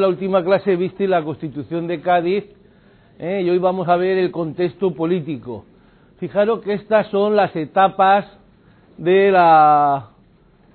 [0.00, 2.44] La última clase viste la Constitución de Cádiz
[3.18, 3.42] ¿eh?
[3.44, 5.66] y hoy vamos a ver el contexto político.
[6.18, 8.24] Fijaros que estas son las etapas
[8.96, 10.10] de la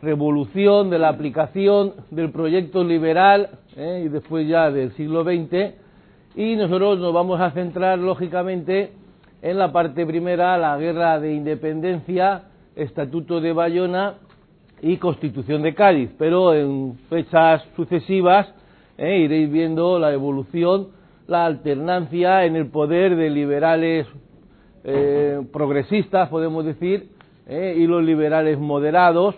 [0.03, 4.03] revolución, de la aplicación del proyecto liberal ¿eh?
[4.05, 5.73] y después ya del siglo XX
[6.35, 8.91] y nosotros nos vamos a centrar lógicamente
[9.41, 12.43] en la parte primera, la guerra de independencia,
[12.75, 14.15] Estatuto de Bayona
[14.85, 18.53] y Constitución de Cádiz, pero en fechas sucesivas
[18.99, 19.17] ¿eh?
[19.17, 20.89] iréis viendo la evolución,
[21.25, 24.05] la alternancia en el poder de liberales
[24.83, 27.09] eh, progresistas, podemos decir,
[27.47, 27.73] ¿eh?
[27.75, 29.33] y los liberales moderados,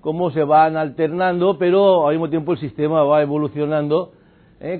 [0.00, 4.12] cómo se van alternando, pero al mismo tiempo el sistema va evolucionando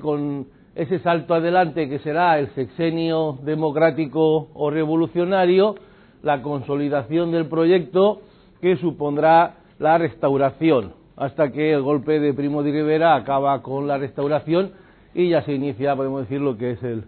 [0.00, 0.46] con
[0.77, 5.74] ese salto adelante que será el sexenio democrático o revolucionario,
[6.22, 8.20] la consolidación del proyecto
[8.60, 13.98] que supondrá la restauración hasta que el golpe de Primo de Rivera acaba con la
[13.98, 14.70] restauración
[15.12, 17.05] y ya se inicia, podemos decir, lo que es el,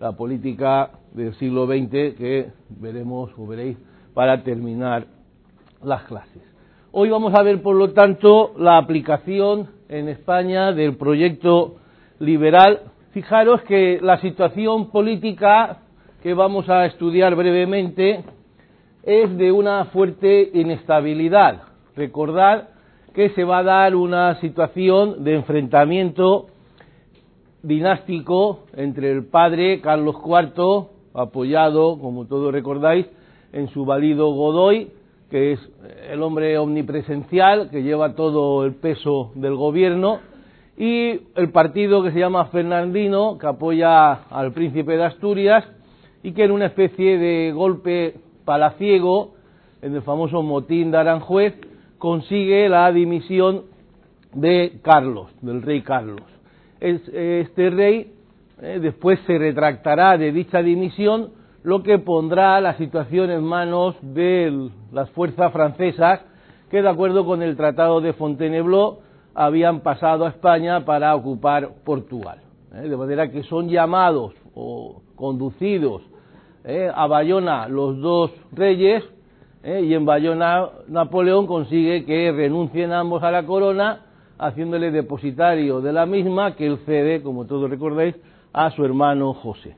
[0.00, 3.76] la política del siglo XX que veremos o veréis
[4.14, 5.04] para terminar
[5.82, 6.42] las clases.
[6.92, 11.76] Hoy vamos a ver, por lo tanto, la aplicación en España del proyecto
[12.20, 12.80] liberal.
[13.12, 15.80] Fijaros que la situación política
[16.22, 18.24] que vamos a estudiar brevemente
[19.02, 21.73] es de una fuerte inestabilidad.
[21.96, 22.70] Recordad
[23.14, 26.46] que se va a dar una situación de enfrentamiento
[27.62, 33.06] dinástico entre el padre Carlos IV, apoyado, como todos recordáis,
[33.52, 34.90] en su valido Godoy,
[35.30, 35.60] que es
[36.10, 40.18] el hombre omnipresencial, que lleva todo el peso del gobierno,
[40.76, 45.64] y el partido que se llama Fernandino, que apoya al príncipe de Asturias,
[46.24, 49.34] y que en una especie de golpe palaciego,
[49.80, 51.54] en el famoso motín de Aranjuez,
[52.04, 53.62] consigue la dimisión
[54.34, 56.20] de Carlos, del rey Carlos.
[56.78, 58.12] Este rey
[58.60, 61.30] eh, después se retractará de dicha dimisión,
[61.62, 66.20] lo que pondrá la situación en manos de las fuerzas francesas
[66.70, 68.98] que, de acuerdo con el Tratado de Fontainebleau,
[69.34, 72.42] habían pasado a España para ocupar Portugal.
[72.74, 76.02] Eh, de manera que son llamados o conducidos
[76.64, 79.02] eh, a Bayona los dos reyes
[79.64, 79.80] ¿eh?
[79.82, 84.02] y en Bayona Napoleón consigue que renuncien ambos a la corona,
[84.38, 88.14] haciéndole depositario de la misma que él cede, como todos recordáis,
[88.52, 89.76] a su hermano José.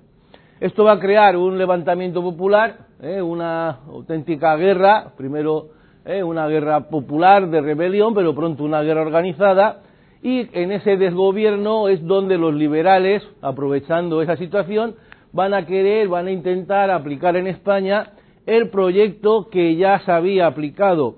[0.60, 3.22] Esto va a crear un levantamiento popular, ¿eh?
[3.22, 5.68] una auténtica guerra, primero
[6.04, 6.22] ¿eh?
[6.22, 9.82] una guerra popular de rebelión, pero pronto una guerra organizada,
[10.22, 14.96] y en ese desgobierno es donde los liberales, aprovechando esa situación,
[15.32, 18.12] van a querer, van a intentar aplicar en España
[18.46, 21.16] el proyecto que ya se había aplicado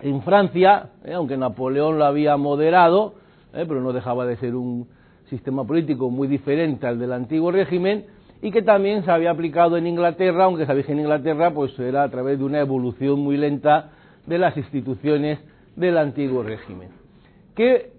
[0.00, 3.14] en Francia, eh, aunque Napoleón lo había moderado,
[3.52, 4.86] eh, pero no dejaba de ser un
[5.28, 8.06] sistema político muy diferente al del antiguo régimen,
[8.40, 12.04] y que también se había aplicado en Inglaterra, aunque sabéis que en Inglaterra pues era
[12.04, 13.90] a través de una evolución muy lenta
[14.26, 15.40] de las instituciones
[15.74, 16.90] del antiguo régimen.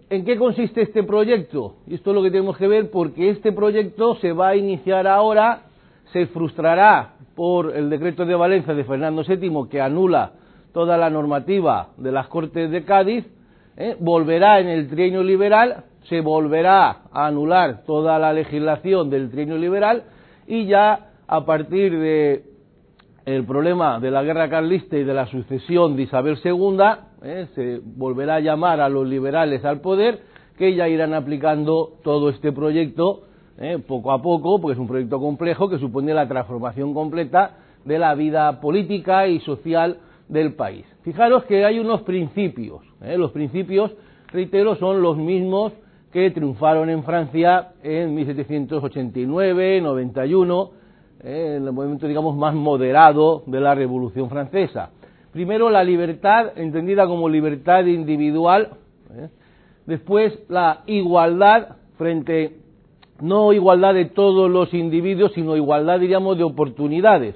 [0.10, 1.76] ¿En qué consiste este proyecto?
[1.86, 5.06] Y esto es lo que tenemos que ver porque este proyecto se va a iniciar
[5.06, 5.64] ahora,
[6.12, 10.34] se frustrará por el decreto de Valencia de Fernando VII que anula
[10.74, 13.26] toda la normativa de las Cortes de Cádiz,
[13.78, 13.96] ¿eh?
[14.00, 20.04] volverá en el trienio liberal, se volverá a anular toda la legislación del trienio liberal
[20.48, 22.44] y ya a partir de
[23.26, 26.78] el problema de la guerra carlista y de la sucesión de Isabel II,
[27.24, 27.48] ¿eh?
[27.54, 30.20] se volverá a llamar a los liberales al poder,
[30.58, 33.29] que ya irán aplicando todo este proyecto
[33.60, 33.78] ¿eh?
[33.86, 38.16] poco a poco, porque es un proyecto complejo que supone la transformación completa de la
[38.16, 39.98] vida política y social
[40.28, 40.86] del país.
[41.04, 43.18] Fijaros que hay unos principios, ¿eh?
[43.18, 43.92] los principios,
[44.32, 45.74] reitero, son los mismos
[46.12, 50.72] que triunfaron en Francia en 1789, 91,
[51.24, 51.56] ¿eh?
[51.58, 54.92] en el movimiento, digamos, más moderado de la Revolución Francesa.
[55.32, 58.70] Primero, la libertad, entendida como libertad individual,
[59.86, 62.58] después la igualdad frente
[63.22, 67.36] no igualdad de todos los individuos, sino igualdad, diríamos, de oportunidades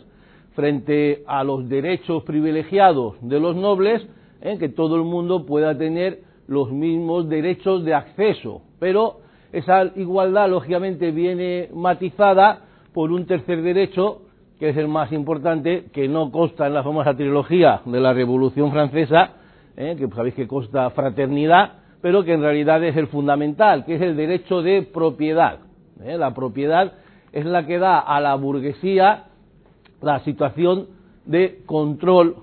[0.55, 4.07] frente a los derechos privilegiados de los nobles,
[4.41, 4.57] ¿eh?
[4.59, 8.61] que todo el mundo pueda tener los mismos derechos de acceso.
[8.79, 9.17] Pero
[9.51, 12.61] esa igualdad, lógicamente, viene matizada
[12.93, 14.21] por un tercer derecho,
[14.59, 18.71] que es el más importante, que no consta en la famosa trilogía de la Revolución
[18.71, 19.31] Francesa,
[19.75, 19.95] ¿eh?
[19.97, 24.15] que sabéis que consta fraternidad, pero que en realidad es el fundamental, que es el
[24.15, 25.59] derecho de propiedad.
[26.03, 26.17] ¿Eh?
[26.17, 26.93] La propiedad
[27.31, 29.25] es la que da a la burguesía
[30.01, 30.87] la situación
[31.25, 32.35] de control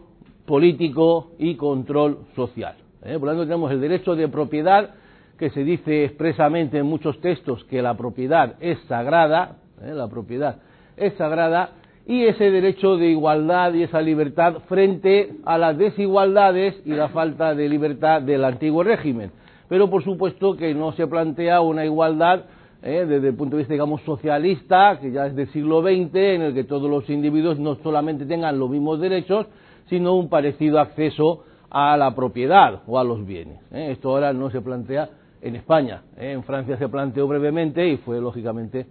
[0.46, 2.74] político y control social.
[3.00, 4.90] Por lo tanto, tenemos el derecho de propiedad,
[5.38, 10.56] que se dice expresamente en muchos textos que la propiedad es sagrada, la propiedad
[10.96, 11.70] es sagrada,
[12.06, 17.54] y ese derecho de igualdad y esa libertad frente a las desigualdades y la falta
[17.54, 19.30] de libertad del antiguo régimen.
[19.68, 22.46] Pero por supuesto que no se plantea una igualdad
[22.82, 23.04] ¿eh?
[23.06, 26.54] desde el punto de vista, digamos, socialista, que ya es del siglo XX, en el
[26.54, 29.46] que todos los individuos no solamente tengan los mismos derechos,
[29.88, 33.60] sino un parecido acceso a la propiedad o a los bienes.
[33.72, 33.88] ¿eh?
[33.92, 35.10] Esto ahora no se plantea
[35.42, 36.02] en España.
[36.16, 36.32] ¿eh?
[36.32, 38.86] En Francia se planteó brevemente y fue, lógicamente,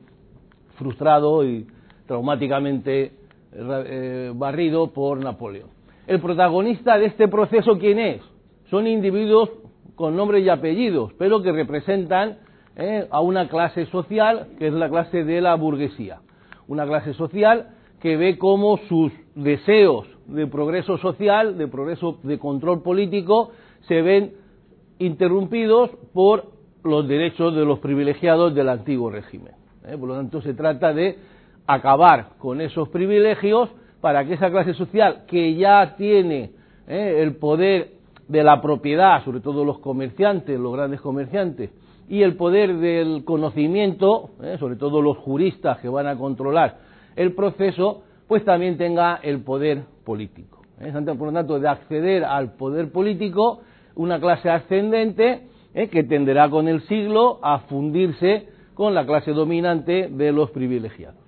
[0.78, 1.68] frustrado y
[2.08, 3.14] traumáticamente
[4.36, 5.70] barrido por Napoleón.
[6.06, 8.22] El protagonista de este proceso, ¿quién es?
[8.70, 9.50] Son individuos
[9.96, 12.38] con nombres y apellidos, pero que representan
[12.80, 13.08] ¿eh?
[13.12, 16.22] a una clase social que es la clase de la burguesía.
[16.68, 17.68] Una clase social
[18.00, 24.34] que ve cómo sus deseos de progreso social, de progreso de control político, se ven
[25.00, 26.46] interrumpidos por
[26.84, 29.54] los derechos de los privilegiados del antiguo régimen.
[29.86, 29.98] ¿eh?
[29.98, 31.18] Por lo tanto, se trata de
[31.68, 36.52] acabar con esos privilegios para que esa clase social que ya tiene
[36.88, 37.20] ¿eh?
[37.22, 37.99] el poder
[38.30, 41.72] de la propiedad, sobre todo los comerciantes, los grandes comerciantes,
[42.08, 44.58] y el poder del conocimiento, ¿eh?
[44.60, 46.78] sobre todo los juristas que van a controlar
[47.16, 50.62] el proceso, pues también tenga el poder político.
[50.80, 50.92] ¿eh?
[50.94, 53.62] Por lo tanto, de acceder al poder político,
[53.96, 55.90] una clase ascendente ¿eh?
[55.90, 61.20] que tenderá con el siglo a fundirse con la clase dominante de los privilegiados.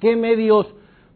[0.00, 0.66] ¿Qué medios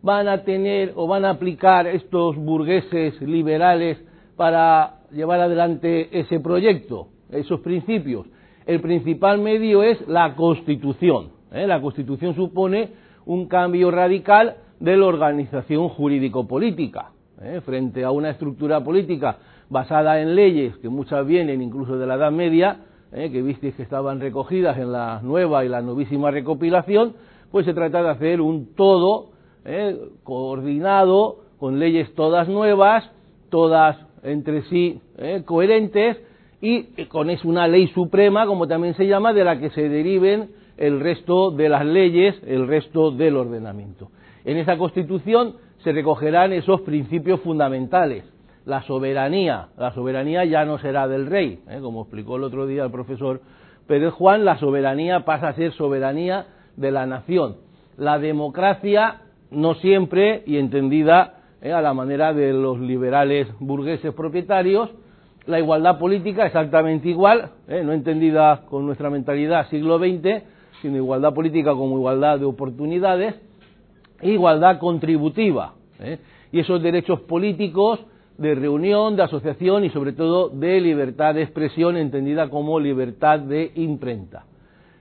[0.02, 3.98] van a tener o van a aplicar estos burgueses liberales
[4.40, 8.26] para llevar adelante ese proyecto, esos principios?
[8.64, 11.28] el principal medio es la Constitución.
[11.52, 11.66] ¿eh?
[11.66, 12.88] La Constitución supone
[13.26, 17.10] un cambio radical de la organización jurídico-política.
[17.42, 17.60] ¿eh?
[17.66, 19.36] Frente a una estructura política
[19.68, 22.78] basada en leyes que muchas vienen incluso de la Edad Media,
[23.12, 23.30] ¿eh?
[23.30, 27.12] que visteis que estaban recogidas en la nueva y la novísima recopilación,
[27.50, 29.32] pues se trata de hacer un todo
[30.22, 33.04] coordinado, con leyes todas nuevas,
[33.50, 35.00] todas entre sí
[35.44, 36.18] coherentes,
[36.60, 40.50] y con es una ley suprema, como también se llama, de la que se deriven
[40.76, 44.10] el resto de las leyes, el resto del ordenamiento.
[44.44, 48.24] En esa Constitución se recogerán esos principios fundamentales.
[48.66, 51.78] La soberanía, la soberanía ya no será del rey, ¿eh?
[51.80, 53.40] como explicó el otro día el profesor
[53.86, 56.46] Pérez Juan, la soberanía pasa a ser soberanía
[56.76, 57.56] de la nación.
[57.96, 61.72] La democracia, no siempre, y entendida ¿eh?
[61.72, 64.90] a la manera de los liberales burgueses propietarios,
[65.46, 67.82] la igualdad política exactamente igual, ¿eh?
[67.84, 70.42] no entendida con nuestra mentalidad siglo XX,
[70.82, 73.34] sino igualdad política como igualdad de oportunidades,
[74.20, 75.74] e igualdad contributiva.
[75.98, 76.18] ¿eh?
[76.52, 78.00] Y esos derechos políticos
[78.36, 83.72] de reunión, de asociación y sobre todo de libertad de expresión entendida como libertad de
[83.74, 84.44] imprenta.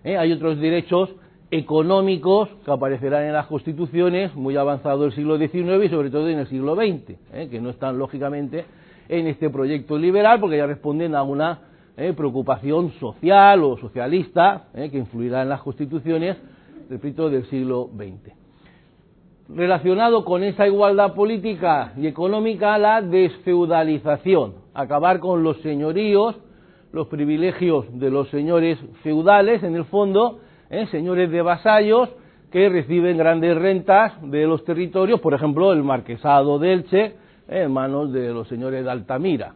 [0.03, 1.09] Hay otros derechos
[1.51, 6.39] económicos que aparecerán en las constituciones muy avanzado el siglo XIX y sobre todo en
[6.39, 8.65] el siglo XX, que no están lógicamente
[9.07, 11.59] en este proyecto liberal porque ya responden a una
[11.97, 16.37] eh, preocupación social o socialista eh, que influirá en las constituciones,
[16.89, 18.33] del siglo XX.
[19.49, 26.35] Relacionado con esa igualdad política y económica, la desfeudalización, acabar con los señoríos,
[26.91, 32.09] los privilegios de los señores feudales, en el fondo, eh, señores de vasallos
[32.51, 37.15] que reciben grandes rentas de los territorios, por ejemplo, el marquesado de Elche,
[37.47, 39.53] en manos de los señores de Altamira.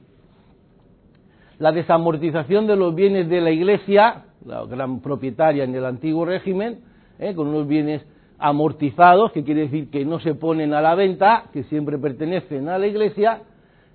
[1.60, 6.80] La desamortización de los bienes de la Iglesia, la gran propietaria en el antiguo régimen,
[7.20, 8.06] eh, con unos bienes
[8.40, 12.78] amortizados, que quiere decir que no se ponen a la venta, que siempre pertenecen a
[12.78, 13.42] la Iglesia,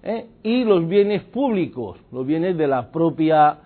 [0.02, 3.58] eh, y los bienes públicos, los bienes de la propia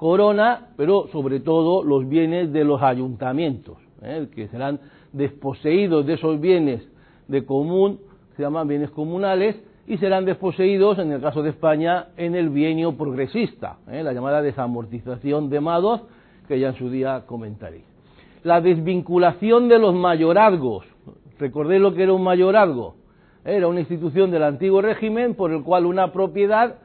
[0.00, 4.80] corona, pero sobre todo los bienes de los ayuntamientos, eh, que serán
[5.12, 6.88] desposeídos de esos bienes
[7.28, 8.00] de común,
[8.34, 12.96] se llaman bienes comunales, y serán desposeídos, en el caso de España, en el bienio
[12.96, 14.02] progresista, ¿eh?
[14.02, 16.00] la llamada desamortización de Madoz,
[16.48, 17.84] que ya en su día comentaré.
[18.42, 20.86] La desvinculación de los mayorazgos.
[21.38, 22.94] Recordé lo que era un mayorazgo.
[23.44, 26.76] Era una institución del antiguo régimen por el cual una propiedad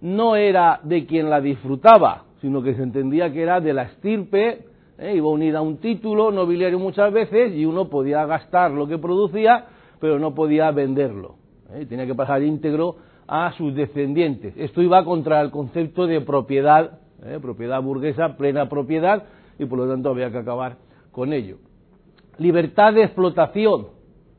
[0.00, 4.64] no era de quien la disfrutaba, sino que se entendía que era de la estirpe,
[4.98, 5.14] ¿eh?
[5.14, 9.66] iba unida a un título nobiliario muchas veces y uno podía gastar lo que producía,
[10.00, 11.36] pero no podía venderlo.
[11.72, 11.86] ¿eh?
[11.86, 14.54] tenía que pasar íntegro a sus descendientes.
[14.56, 17.38] Esto iba contra el concepto de propiedad, ¿eh?
[17.40, 19.24] propiedad burguesa, plena propiedad,
[19.58, 20.76] y por lo tanto había que acabar
[21.12, 21.58] con ello.
[22.38, 23.88] Libertad de explotación,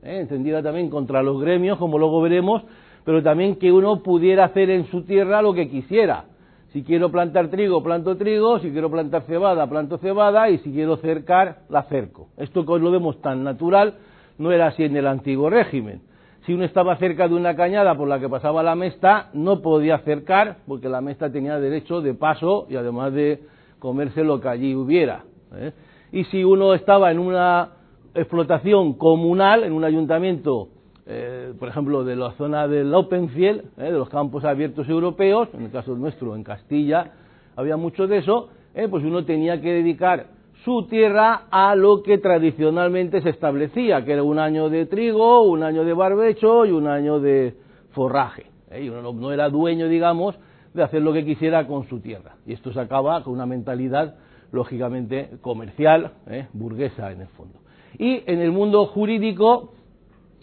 [0.02, 2.64] encendida también contra los gremios, como luego veremos,
[3.06, 6.26] pero también que uno pudiera hacer en su tierra lo que quisiera.
[6.72, 10.96] Si quiero plantar trigo, planto trigo, si quiero plantar cebada, planto cebada, y si quiero
[10.98, 12.30] cercar, la cerco.
[12.38, 13.96] Esto que hoy lo vemos tan natural
[14.38, 16.02] no era así en el antiguo régimen.
[16.46, 20.00] Si uno estaba cerca de una cañada por la que pasaba la mesta, no podía
[20.00, 23.42] cercar, porque la mesta tenía derecho de paso y además de
[23.78, 25.26] comerse lo que allí hubiera.
[25.54, 25.74] ¿eh?
[26.14, 27.72] Y si uno estaba en una
[28.16, 30.70] explotación comunal, en un ayuntamiento
[31.14, 35.64] eh, por ejemplo, de la zona del Openfield, eh, de los campos abiertos europeos, en
[35.64, 37.12] el caso nuestro, en Castilla,
[37.58, 40.28] había mucho de eso, eh, pues uno tenía que dedicar
[40.64, 45.64] su tierra a lo que tradicionalmente se establecía, que era un año de trigo, un
[45.64, 47.56] año de barbecho y un año de
[47.90, 48.46] forraje.
[48.80, 50.40] Y uno no era dueño, digamos,
[50.74, 52.36] de hacer lo que quisiera con su tierra.
[52.46, 54.16] Y esto se acaba con una mentalidad,
[54.54, 56.14] lógicamente, comercial,
[56.54, 57.60] burguesa en el fondo.
[57.98, 59.74] Y en el mundo jurídico,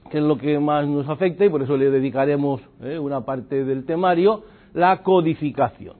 [0.08, 3.64] que es lo que más nos afecta y por eso le dedicaremos eh, una parte
[3.64, 4.42] del temario,
[4.74, 5.96] la codificación.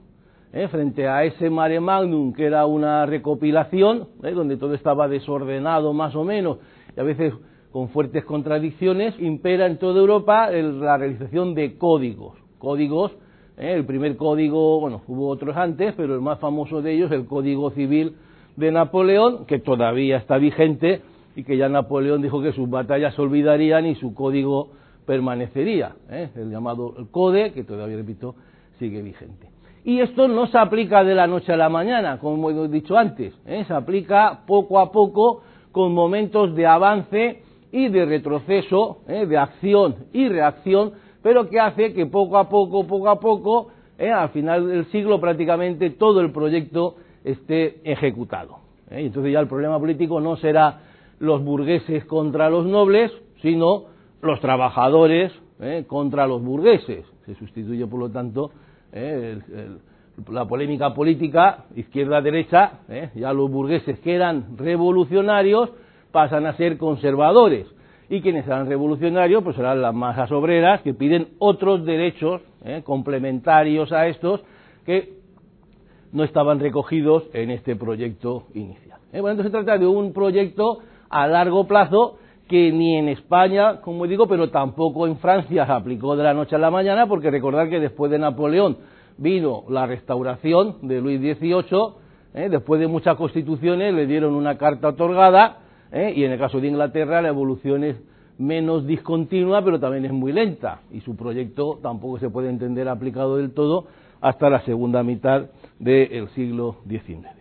[0.52, 5.92] Eh, frente a ese mare magnum que era una recopilación, eh, donde todo estaba desordenado
[5.92, 6.58] más o menos
[6.96, 7.34] y a veces
[7.70, 12.38] con fuertes contradicciones, impera en toda Europa la realización de códigos.
[12.58, 13.12] Códigos,
[13.58, 17.70] el primer código, bueno, hubo otros antes, pero el más famoso de ellos, el Código
[17.72, 18.16] Civil
[18.56, 21.02] de Napoleón, que todavía está vigente
[21.38, 24.70] y que ya Napoleón dijo que sus batallas se olvidarían y su código
[25.06, 26.30] permanecería, ¿eh?
[26.34, 28.34] el llamado CODE, que todavía, repito,
[28.80, 29.48] sigue vigente.
[29.84, 33.32] Y esto no se aplica de la noche a la mañana, como hemos dicho antes,
[33.46, 33.62] ¿eh?
[33.68, 39.24] se aplica poco a poco con momentos de avance y de retroceso, ¿eh?
[39.24, 44.30] de acción y reacción, pero que hace que poco a poco, poco a poco, al
[44.30, 48.58] final del siglo prácticamente todo el proyecto esté ejecutado.
[48.90, 50.87] Entonces ya el problema político no será
[51.18, 53.84] los burgueses contra los nobles, sino
[54.22, 57.04] los trabajadores eh, contra los burgueses.
[57.26, 58.50] Se sustituye, por lo tanto,
[58.92, 59.38] eh,
[60.30, 65.70] la polémica política izquierda-derecha, eh, ya los burgueses que eran revolucionarios
[66.12, 67.66] pasan a ser conservadores.
[68.08, 72.40] Y quienes serán revolucionarios, pues serán las masas obreras que piden otros derechos
[72.84, 74.40] complementarios a estos
[74.86, 75.18] que
[76.12, 78.98] no estaban recogidos en este proyecto inicial.
[79.12, 84.06] Bueno, entonces se trata de un proyecto a largo plazo que ni en España, como
[84.06, 87.68] digo, pero tampoco en Francia se aplicó de la noche a la mañana, porque recordar
[87.68, 88.78] que después de Napoleón
[89.18, 91.94] vino la restauración de Luis XVIII,
[92.34, 92.48] ¿eh?
[92.48, 95.58] después de muchas constituciones le dieron una carta otorgada,
[95.92, 96.12] ¿eh?
[96.16, 97.96] y en el caso de Inglaterra la evolución es
[98.38, 103.36] menos discontinua, pero también es muy lenta, y su proyecto tampoco se puede entender aplicado
[103.36, 103.86] del todo
[104.20, 105.46] hasta la segunda mitad
[105.78, 107.37] del siglo XIX.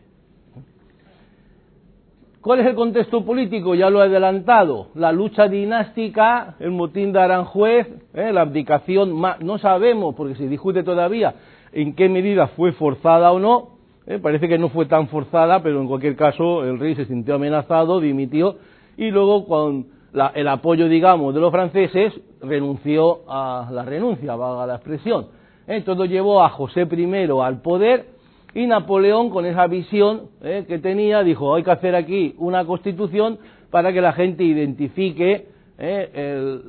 [2.42, 3.74] ¿Cuál es el contexto político?
[3.76, 4.88] Ya lo he adelantado.
[4.96, 8.32] La lucha dinástica, el motín de Aranjuez, ¿eh?
[8.32, 11.34] la abdicación, no sabemos, porque se discute todavía
[11.72, 13.70] en qué medida fue forzada o no.
[14.06, 14.20] ¿eh?
[14.20, 18.00] Parece que no fue tan forzada, pero en cualquier caso el rey se sintió amenazado,
[18.00, 18.58] dimitió,
[18.98, 19.88] y luego con
[20.36, 25.28] el apoyo, digamos, de los franceses, renunció a la renuncia, valga la expresión.
[25.68, 25.82] ¿Eh?
[25.82, 28.17] Todo llevó a José I al poder,
[28.58, 33.38] y Napoleón, con esa visión eh, que tenía, dijo, hay que hacer aquí una constitución
[33.70, 35.46] para que la gente identifique
[35.78, 36.60] eh,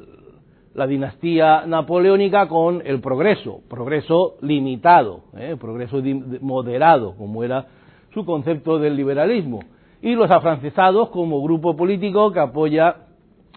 [0.75, 6.03] la dinastía napoleónica con el progreso, progreso limitado, eh, progreso
[6.43, 7.65] moderado, como era
[8.13, 9.61] su concepto del liberalismo.
[10.03, 12.97] Y los afrancesados como grupo político que apoya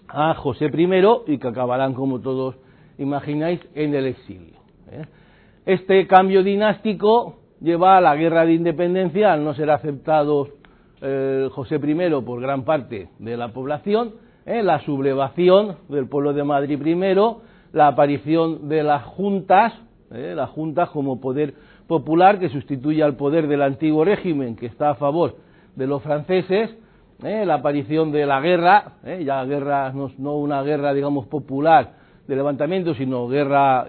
[0.08, 2.56] a José I y que acabarán, como todos
[2.98, 4.62] imagináis, en el exilio.
[5.66, 10.50] Este cambio dinástico lleva a la guerra de independencia al no ser aceptado
[11.02, 14.14] eh, José I por gran parte de la población,
[14.46, 17.42] eh, la sublevación del pueblo de Madrid primero,
[17.72, 19.74] la aparición de las juntas,
[20.12, 21.54] eh, las juntas como poder
[21.88, 25.36] popular que sustituye al poder del antiguo régimen que está a favor
[25.76, 26.76] de los franceses,
[27.22, 31.92] la aparición de la guerra, ya guerra no, no una guerra digamos popular
[32.28, 33.86] de levantamiento, sino guerra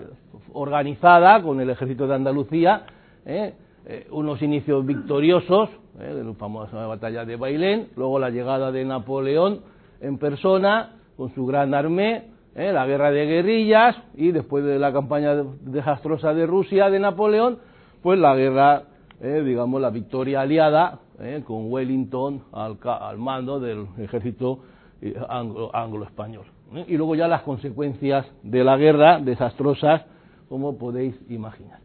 [0.53, 2.83] organizada con el ejército de Andalucía,
[3.27, 3.55] ¿eh?
[3.85, 6.23] Eh, unos inicios victoriosos, ¿eh?
[6.25, 9.61] la famosa batalla de Bailén, luego la llegada de Napoleón
[10.01, 15.35] en persona con su gran armée, la guerra de guerrillas y después de la campaña
[15.63, 17.59] desastrosa de Rusia de Napoleón,
[18.03, 18.83] pues la guerra,
[19.21, 21.01] digamos, la victoria aliada
[21.47, 24.59] con Wellington al, al, mando del ejército
[25.73, 26.45] anglo-español.
[26.87, 30.05] y luego ya las consecuencias de la guerra desastrosas,
[30.49, 31.82] como podéis imaginar.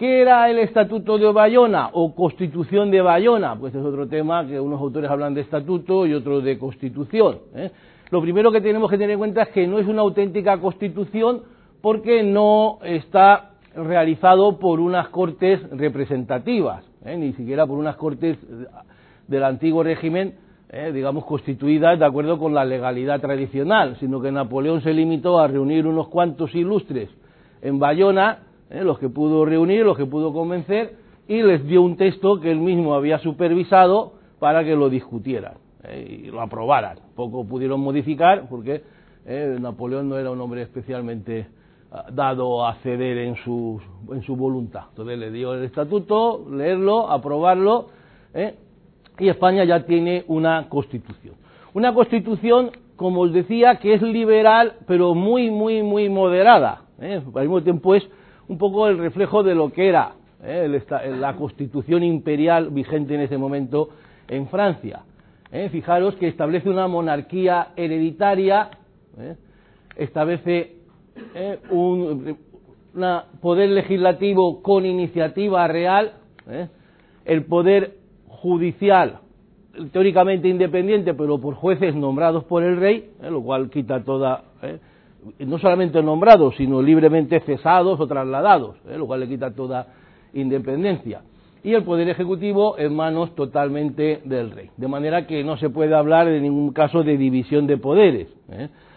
[0.00, 3.54] ¿Qué era el Estatuto de Bayona o Constitución de Bayona?
[3.56, 7.40] Pues es otro tema que unos autores hablan de estatuto y otros de constitución.
[7.54, 7.70] ¿eh?
[8.10, 11.42] Lo primero que tenemos que tener en cuenta es que no es una auténtica constitución
[11.82, 17.18] porque no está realizado por unas cortes representativas, ¿eh?
[17.18, 18.38] ni siquiera por unas cortes
[19.28, 20.32] del antiguo régimen,
[20.70, 20.92] ¿eh?
[20.94, 25.86] digamos, constituidas de acuerdo con la legalidad tradicional, sino que Napoleón se limitó a reunir
[25.86, 27.10] unos cuantos ilustres
[27.60, 28.82] en Bayona, ¿eh?
[28.82, 30.96] los que pudo reunir, los que pudo convencer,
[31.28, 35.54] y les dio un texto que él mismo había supervisado para que lo discutieran
[36.06, 36.98] y lo aprobaran.
[37.14, 38.82] Poco pudieron modificar porque
[39.60, 41.46] Napoleón no era un hombre especialmente
[42.12, 43.80] dado a ceder en su,
[44.12, 44.84] en su voluntad.
[44.90, 47.88] Entonces le dio el estatuto, leerlo, aprobarlo,
[48.34, 48.54] ¿eh?
[49.18, 51.34] y España ya tiene una constitución.
[51.74, 56.82] Una constitución, como os decía, que es liberal, pero muy, muy, muy moderada.
[57.00, 57.20] ¿eh?
[57.34, 58.08] Al mismo tiempo es
[58.50, 60.68] un poco el reflejo de lo que era ¿eh?
[61.18, 63.90] la constitución imperial vigente en ese momento
[64.28, 65.04] en Francia.
[65.72, 68.70] Fijaros que establece una monarquía hereditaria,
[69.96, 70.76] establece
[71.34, 71.58] ¿eh?
[71.70, 72.36] un
[73.40, 76.12] poder legislativo con iniciativa real,
[76.48, 76.68] ¿eh?
[77.24, 79.20] el poder judicial
[79.92, 83.30] teóricamente independiente, pero por jueces nombrados por el rey, ¿eh?
[83.30, 84.44] lo cual quita toda,
[85.38, 89.86] no solamente nombrados, sino libremente cesados o trasladados, lo cual le quita toda
[90.32, 91.22] independencia.
[91.62, 94.70] Y el poder ejecutivo en manos totalmente del rey.
[94.76, 98.28] De manera que no se puede hablar en ningún caso de división de poderes.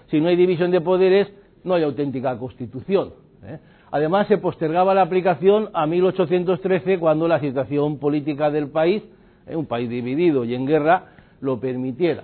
[0.07, 1.27] Si no hay división de poderes,
[1.63, 3.13] no hay auténtica constitución.
[3.43, 3.59] ¿eh?
[3.91, 9.03] Además, se postergaba la aplicación a 1813 cuando la situación política del país,
[9.45, 9.55] ¿eh?
[9.55, 11.05] un país dividido y en guerra,
[11.41, 12.23] lo permitiera.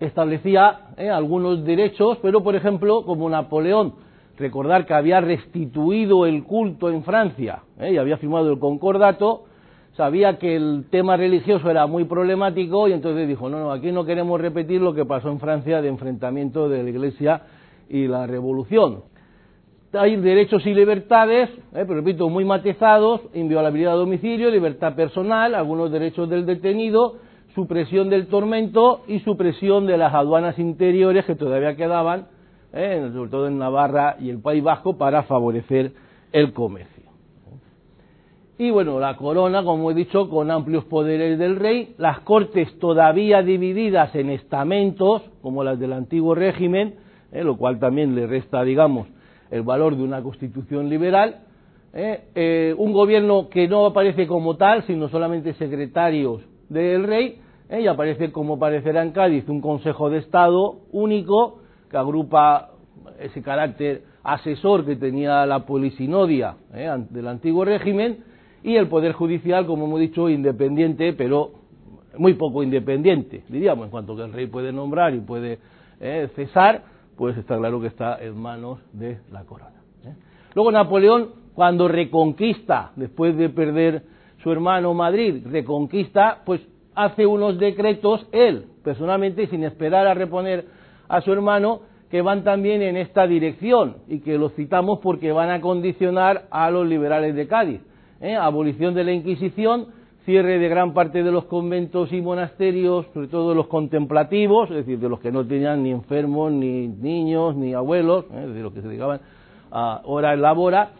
[0.00, 1.10] Establecía ¿eh?
[1.10, 3.94] algunos derechos, pero por ejemplo, como Napoleón,
[4.36, 9.44] recordar que había restituido el culto en Francia y había firmado el concordato,
[9.96, 14.04] sabía que el tema religioso era muy problemático y entonces dijo, no, no, aquí no
[14.04, 17.42] queremos repetir lo que pasó en Francia de enfrentamiento de la Iglesia
[17.88, 19.02] y la revolución.
[19.92, 25.90] Hay derechos y libertades, eh, pero repito, muy matizados, inviolabilidad de domicilio, libertad personal, algunos
[25.90, 27.16] derechos del detenido,
[27.58, 32.28] supresión del tormento y supresión de las aduanas interiores que todavía quedaban,
[32.72, 35.90] eh, sobre todo en Navarra y el País Vasco, para favorecer
[36.30, 37.10] el comercio.
[38.58, 43.42] Y bueno, la corona, como he dicho, con amplios poderes del rey, las cortes todavía
[43.42, 46.94] divididas en estamentos, como las del antiguo régimen,
[47.32, 47.42] ¿eh?
[47.42, 49.08] lo cual también le resta, digamos,
[49.50, 51.40] el valor de una constitución liberal,
[51.92, 52.72] ¿eh?
[52.78, 58.54] Un gobierno que no aparece como tal, sino solamente secretarios del rey, y aparece como
[58.54, 62.70] aparecerá en Cádiz un Consejo de Estado único que agrupa
[63.20, 66.56] ese carácter asesor que tenía la polisinodia
[67.10, 68.24] del antiguo régimen
[68.62, 71.52] y el Poder Judicial, como hemos dicho, independiente, pero
[72.16, 75.58] muy poco independiente, diríamos, en cuanto que el rey puede nombrar y puede
[76.34, 76.82] cesar,
[77.16, 79.82] pues está claro que está en manos de la corona.
[80.04, 80.14] ¿eh?
[80.54, 84.02] Luego Napoleón, cuando reconquista, después de perder
[84.42, 86.60] su hermano Madrid, reconquista, pues
[86.98, 90.64] hace unos decretos él, personalmente, sin esperar a reponer
[91.08, 95.50] a su hermano, que van también en esta dirección y que los citamos porque van
[95.50, 97.80] a condicionar a los liberales de Cádiz.
[98.20, 98.34] ¿eh?
[98.34, 99.86] Abolición de la Inquisición,
[100.24, 104.76] cierre de gran parte de los conventos y monasterios, sobre todo de los contemplativos, es
[104.78, 108.40] decir, de los que no tenían ni enfermos, ni niños, ni abuelos, ¿eh?
[108.40, 109.20] es decir, los que se dedicaban
[109.70, 110.90] a hora labora,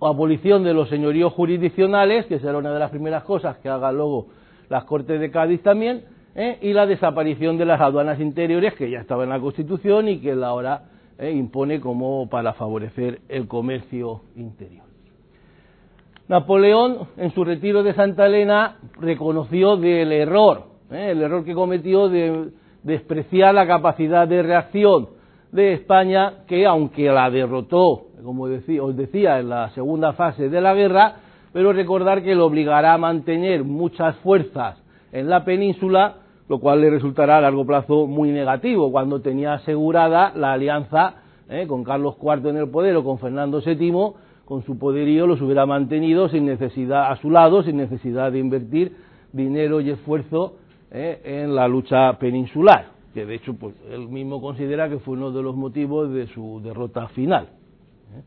[0.00, 4.28] abolición de los señoríos jurisdiccionales, que será una de las primeras cosas que haga luego
[4.72, 6.02] las Cortes de Cádiz también,
[6.34, 6.58] ¿eh?
[6.62, 10.34] y la desaparición de las aduanas interiores, que ya estaba en la Constitución y que
[10.34, 10.84] la ahora
[11.18, 11.30] ¿eh?
[11.30, 14.84] impone como para favorecer el comercio interior.
[16.26, 21.10] Napoleón, en su retiro de Santa Elena, reconoció del error, ¿eh?
[21.10, 22.48] el error que cometió de
[22.82, 25.10] despreciar la capacidad de reacción
[25.52, 30.72] de España, que aunque la derrotó, como os decía, en la segunda fase de la
[30.72, 31.16] guerra,
[31.52, 36.16] pero recordar que le obligará a mantener muchas fuerzas en la península,
[36.48, 41.14] lo cual le resultará a largo plazo muy negativo, cuando tenía asegurada la alianza
[41.48, 41.66] ¿eh?
[41.66, 43.92] con Carlos IV en el poder o con Fernando VII,
[44.44, 48.96] con su poderío los hubiera mantenido sin necesidad a su lado, sin necesidad de invertir
[49.32, 50.56] dinero y esfuerzo
[50.90, 55.30] eh, en la lucha peninsular, que de hecho pues, él mismo considera que fue uno
[55.30, 57.48] de los motivos de su derrota final.
[58.14, 58.22] Eh.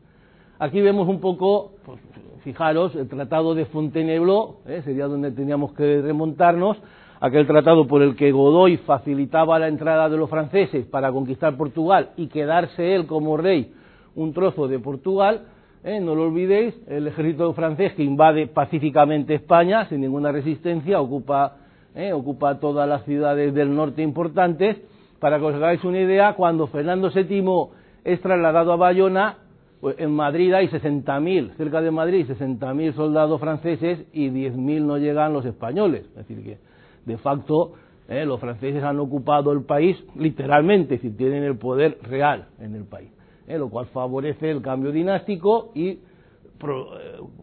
[0.58, 2.00] Aquí vemos un poco, pues,
[2.46, 6.76] fijaros, el tratado de Fontainebleau, eh, sería donde teníamos que remontarnos,
[7.18, 12.10] aquel tratado por el que Godoy facilitaba la entrada de los franceses para conquistar Portugal
[12.16, 13.72] y quedarse él como rey
[14.14, 15.42] un trozo de Portugal,
[15.82, 15.98] ¿eh?
[15.98, 21.56] no lo olvidéis, el ejército francés que invade pacíficamente España sin ninguna resistencia, ocupa,
[21.96, 22.12] ¿eh?
[22.12, 24.76] ocupa todas las ciudades del norte importantes.
[25.18, 27.70] Para que os hagáis una idea, cuando Fernando VII
[28.04, 29.38] es trasladado a Bayona,
[29.82, 35.44] en Madrid hay 60.000, cerca de Madrid, 60.000 soldados franceses y 10.000 no llegan los
[35.44, 36.06] españoles.
[36.10, 36.58] Es decir, que
[37.04, 37.72] de facto
[38.08, 42.84] eh, los franceses han ocupado el país literalmente, si tienen el poder real en el
[42.84, 43.10] país,
[43.46, 45.98] eh, lo cual favorece el cambio dinástico y eh,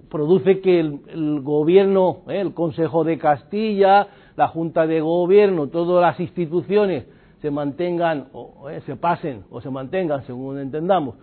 [0.10, 7.06] produce que el, gobierno, el Consejo de Castilla, la Junta de Gobierno, todas las instituciones
[7.42, 11.16] se mantengan, o se pasen o se mantengan, según entendamos,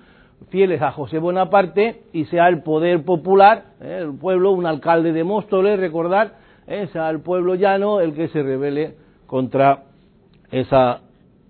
[0.48, 5.79] fieles a José Bonaparte y sea el poder popular, el pueblo, un alcalde de Móstoles,
[5.79, 6.35] recordar,
[6.92, 8.94] sea el pueblo llano el que se revele
[9.26, 9.85] contra
[10.50, 11.00] esa,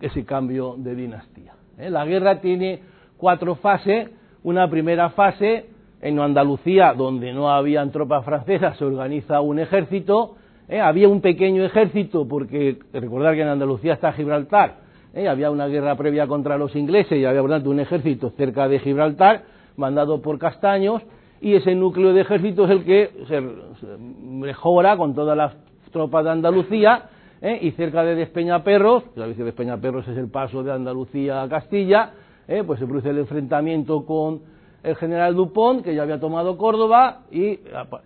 [0.01, 1.55] ese cambio de dinastía.
[1.79, 1.91] ¿eh?
[1.91, 2.81] La guerra tiene
[3.17, 4.11] cuatro fases.
[4.43, 5.67] Una primera fase,
[6.01, 10.37] en Andalucía, donde no habían tropas francesas, se organiza un ejército.
[10.69, 10.81] ¿eh?
[10.81, 14.80] Había un pequeño ejército, porque recordar que en Andalucía está Gibraltar.
[15.15, 15.29] ¿Eh?
[15.29, 18.79] Había una guerra previa contra los ingleses y había, por tanto, un ejército cerca de
[18.79, 19.43] Gibraltar,
[19.77, 21.03] mandado por Castaños,
[21.41, 25.55] y ese núcleo de ejército es el que se mejora con todas las
[25.91, 27.05] tropas de Andalucía
[27.41, 27.59] ¿eh?
[27.63, 32.13] y cerca de Despeñaperros, sabéis que Despeñaperros es el paso de Andalucía a Castilla,
[32.47, 32.63] ¿eh?
[32.67, 34.41] pues se produce el enfrentamiento con
[34.83, 37.59] el general Dupont, que ya había tomado Córdoba, y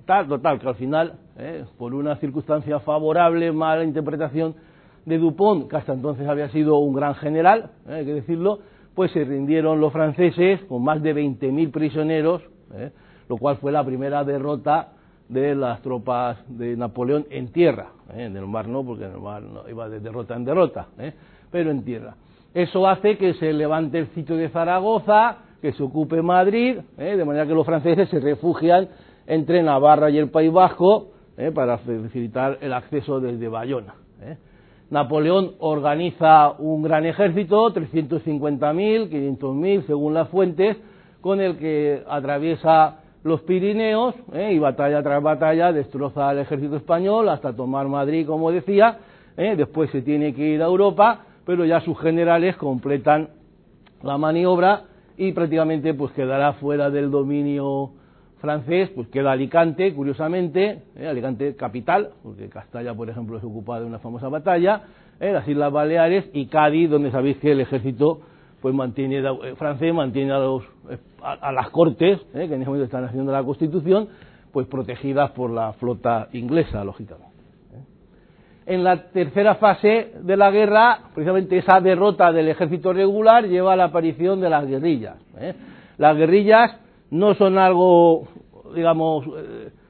[0.07, 1.65] tal, total, que al final, ¿eh?
[1.79, 4.55] por una circunstancia favorable, mala interpretación
[5.05, 8.61] de Dupont, que hasta entonces había sido un gran general, hay que decirlo,
[8.95, 12.43] pues se rindieron los franceses con más de 20.000 prisioneros,
[13.29, 14.95] lo cual fue la primera derrota
[15.29, 18.25] de las tropas de Napoleón en tierra, ¿eh?
[18.25, 21.13] en el mar no, porque en el mar iba de derrota en derrota, ¿eh?
[21.51, 22.15] pero en tierra.
[22.53, 27.17] Eso hace que se levante el sitio de Zaragoza, que se ocupe Madrid, ¿eh?
[27.17, 28.89] de manera que los franceses se refugian
[29.27, 31.09] entre Navarra y el País Vasco
[31.53, 33.95] para facilitar el acceso desde Bayona.
[34.95, 40.77] Napoleón organiza un gran ejército, 350.000, 500.000, según las fuentes,
[41.21, 44.53] con el que atraviesa los Pirineos ¿eh?
[44.53, 48.99] y batalla tras batalla destroza al ejército español hasta tomar Madrid, como decía,
[49.37, 49.57] ¿eh?
[49.57, 53.31] después se tiene que ir a Europa, pero ya sus generales completan
[54.01, 54.85] la maniobra
[55.17, 57.91] y prácticamente pues quedará fuera del dominio
[58.45, 61.09] francés, pues queda Alicante, curiosamente, ¿eh?
[61.09, 64.83] Alicante capital, porque Castalla, por ejemplo, es ocupada de una famosa batalla,
[65.19, 68.21] las Islas Baleares y Cádiz, donde sabéis que el ejército
[68.61, 70.97] pues mantiene eh, francés mantiene a, los, eh,
[71.53, 74.09] las cortes eh, que en ese momento están haciendo la constitución
[74.53, 77.35] pues protegidas por la flota inglesa lógicamente
[78.65, 83.77] en la tercera fase de la guerra precisamente esa derrota del ejército regular lleva a
[83.77, 85.17] la aparición de las guerrillas
[85.99, 88.29] las guerrillas no son algo
[88.75, 89.27] digamos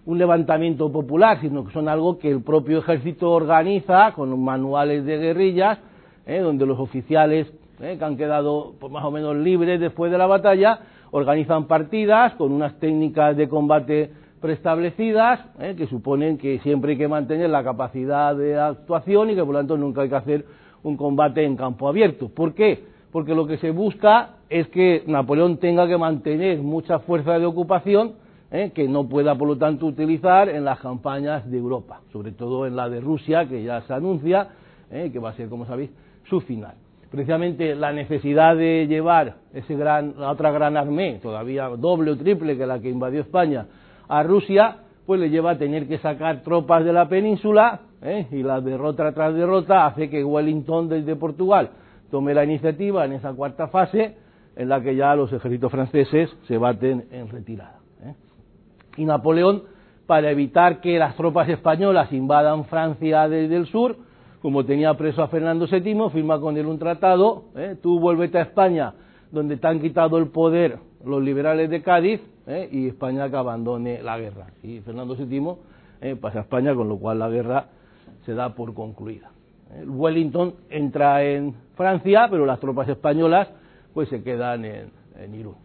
[0.07, 5.19] un levantamiento popular sino que son algo que el propio ejército organiza con manuales de
[5.19, 5.79] guerrillas
[6.27, 7.97] donde los oficiales ¿eh?
[7.99, 12.53] que han quedado pues, más o menos libres después de la batalla, organizan partidas con
[12.53, 15.75] unas técnicas de combate preestablecidas, ¿eh?
[15.77, 19.61] que suponen que siempre hay que mantener la capacidad de actuación y que por lo
[19.61, 20.45] tanto nunca hay que hacer
[20.83, 22.29] un combate en campo abierto.
[22.29, 22.94] ¿Por qué?
[23.15, 28.15] Porque lo que se busca es que Napoleón tenga que mantener mucha fuerza de ocupación
[28.51, 28.73] ¿eh?
[28.75, 32.75] que no pueda, por lo tanto, utilizar en las campañas de Europa, sobre todo en
[32.75, 34.49] la de Rusia, que ya se anuncia,
[34.91, 35.91] que va a ser, como sabéis,
[36.25, 36.75] su final
[37.09, 42.57] precisamente la necesidad de llevar ese gran, la otra gran armée, todavía doble o triple
[42.57, 43.67] que la que invadió España,
[44.09, 48.27] a Rusia, pues le lleva a tener que sacar tropas de la península, ¿eh?
[48.33, 51.71] y la derrota tras derrota hace que Wellington desde Portugal
[52.15, 54.15] tome la iniciativa en esa cuarta fase,
[54.55, 57.81] en la que ya los ejércitos franceses se baten en retirada.
[58.05, 58.15] ¿eh?
[58.99, 59.65] Y Napoleón,
[60.07, 63.97] para evitar que las tropas españolas invadan Francia desde el sur,
[64.41, 67.75] como tenía preso a Fernando VII, firma con él un tratado, ¿eh?
[67.83, 68.95] tú vuélvete a España,
[69.33, 72.69] donde te han quitado el poder los liberales de Cádiz, ¿eh?
[72.71, 74.47] y España que abandone la guerra.
[74.63, 77.67] Y Fernando VII pasa a España, con lo cual la guerra
[78.25, 79.34] se da por concluida.
[79.87, 83.49] Wellington entra en Francia, pero las tropas españolas
[83.93, 85.57] pues se quedan en, en Irún.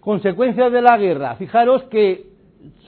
[0.00, 1.36] Consecuencias de la guerra.
[1.36, 2.26] Fijaros que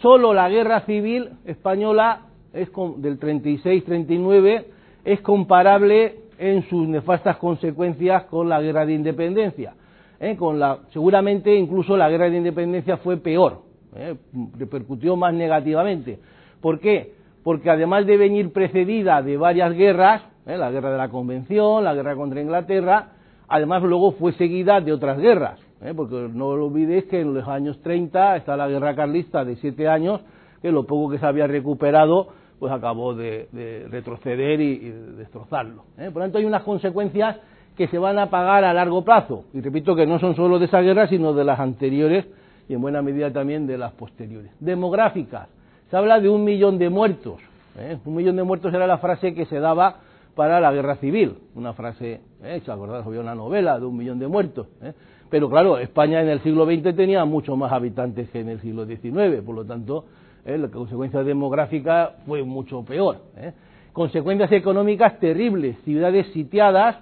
[0.01, 4.65] solo la guerra civil española es del 36-39
[5.05, 9.75] es comparable en sus nefastas consecuencias con la guerra de independencia.
[10.19, 10.37] ¿eh?
[10.37, 10.61] Con
[10.93, 13.63] seguramente incluso la guerra de independencia fue peor,
[13.95, 14.15] ¿eh?
[14.59, 16.19] repercutió más negativamente.
[16.61, 17.13] ¿Por qué?
[17.45, 20.57] Porque además de venir precedida de varias guerras, ¿eh?
[20.57, 23.11] la guerra de la Convención, la guerra contra Inglaterra,
[23.47, 25.61] además luego fue seguida de otras guerras.
[25.95, 29.87] Porque no lo olvidéis que en los años 30 está la guerra carlista de siete
[29.87, 30.23] años,
[30.63, 32.29] que lo poco que se había recuperado
[32.59, 35.85] pues acabó de, retroceder y, destrozarlo.
[35.99, 36.11] ¿eh?
[36.11, 37.37] Por lo tanto, hay unas consecuencias
[37.77, 39.45] que se van a pagar a largo plazo.
[39.53, 42.27] Y repito que no son solo de esa guerra, sino de las anteriores
[42.69, 44.51] y en buena medida también de las posteriores.
[44.61, 45.49] Demográficas.
[45.91, 47.41] Se habla de un millón de muertos.
[47.79, 47.99] ¿eh?
[48.05, 50.01] Un millón de muertos era la frase que se daba
[50.35, 51.39] para la guerra civil.
[51.55, 52.63] Una frase, ¿eh?
[52.65, 53.07] ¿se acordáis?
[53.07, 54.67] Había una novela de un millón de muertos.
[54.83, 54.93] ¿eh?
[55.31, 58.87] Pero claro, España en el siglo XX tenía mucho más habitantes que en el siglo
[58.87, 60.05] XIX, por lo tanto,
[60.45, 60.59] ¿eh?
[60.59, 63.17] la consecuencia demográfica fue mucho peor.
[63.37, 63.53] ¿eh?
[63.93, 66.99] Consecuencias económicas terribles, ciudades sitiadas,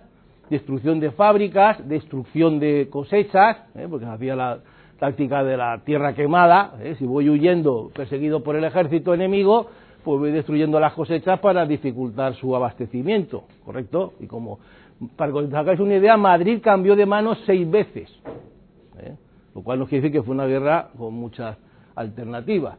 [0.51, 3.87] destrucción de fábricas, destrucción de cosechas, ¿eh?
[3.89, 4.59] porque hacía la
[4.99, 6.95] táctica de la tierra quemada, ¿eh?
[6.99, 9.67] si voy huyendo perseguido por el ejército enemigo,
[10.05, 14.15] pues voy destruyendo las cosechas para dificultar su abastecimiento, ¿correcto?
[14.21, 14.59] Y como,
[15.17, 18.11] para que os hagáis una idea, Madrid cambió de manos seis veces,
[18.99, 19.17] ¿eh?
[19.55, 21.57] lo cual nos quiere decir que fue una guerra con muchas
[21.95, 22.79] alternativas.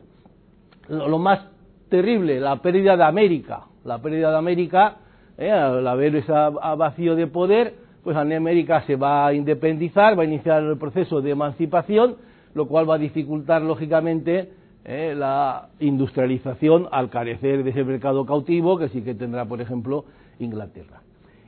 [0.89, 1.47] Lo, más
[1.89, 4.97] terrible, la pérdida de América, la pérdida de América,
[5.37, 5.51] ¿eh?
[5.51, 10.61] al haber ese vacío de poder, pues América se va a independizar, va a iniciar
[10.61, 12.17] el proceso de emancipación,
[12.53, 14.51] lo cual va a dificultar, lógicamente,
[14.85, 20.03] eh, la industrialización al carecer de ese mercado cautivo que sí que tendrá, por ejemplo,
[20.39, 21.01] Inglaterra.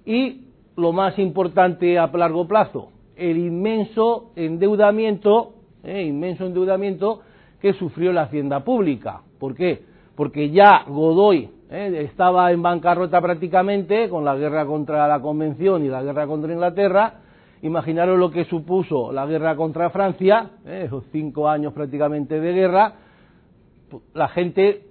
[0.05, 0.45] Y
[0.77, 7.21] lo más importante a largo plazo, el inmenso endeudamiento, eh, inmenso endeudamiento
[7.59, 9.21] que sufrió la hacienda pública.
[9.39, 9.83] ¿Por qué?
[10.15, 15.87] Porque ya Godoy eh, estaba en bancarrota prácticamente con la guerra contra la Convención y
[15.87, 17.13] la guerra contra Inglaterra.
[17.61, 22.93] Imaginaros lo que supuso la guerra contra Francia, eh, esos cinco años prácticamente de guerra.
[24.13, 24.83] La gente,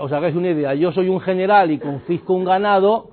[0.00, 3.10] os hagáis una idea, yo soy un general y confisco un ganado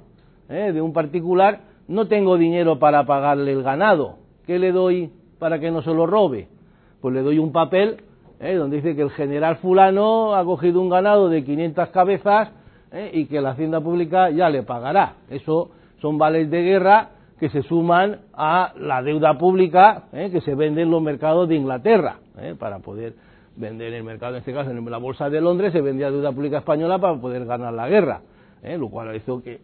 [0.47, 4.17] eh, de un particular, no tengo dinero para pagarle el ganado.
[4.47, 6.47] ¿Qué le doy para que no se lo robe?
[7.01, 7.97] Pues le doy un papel
[8.39, 8.55] ¿eh?
[8.55, 12.49] donde dice que el general fulano ha cogido un ganado de 500 cabezas
[12.91, 13.11] ¿eh?
[13.13, 15.15] y que la hacienda pública ya le pagará.
[15.29, 15.69] Eso
[16.01, 20.29] son vales de guerra que se suman a la deuda pública ¿eh?
[20.31, 22.17] que se vende en los mercados de Inglaterra
[22.57, 23.15] para poder
[23.57, 26.31] vender en el mercado, en este caso en la bolsa de Londres se vendía deuda
[26.31, 28.21] pública española para poder ganar la guerra,
[28.63, 29.59] lo cual hizo que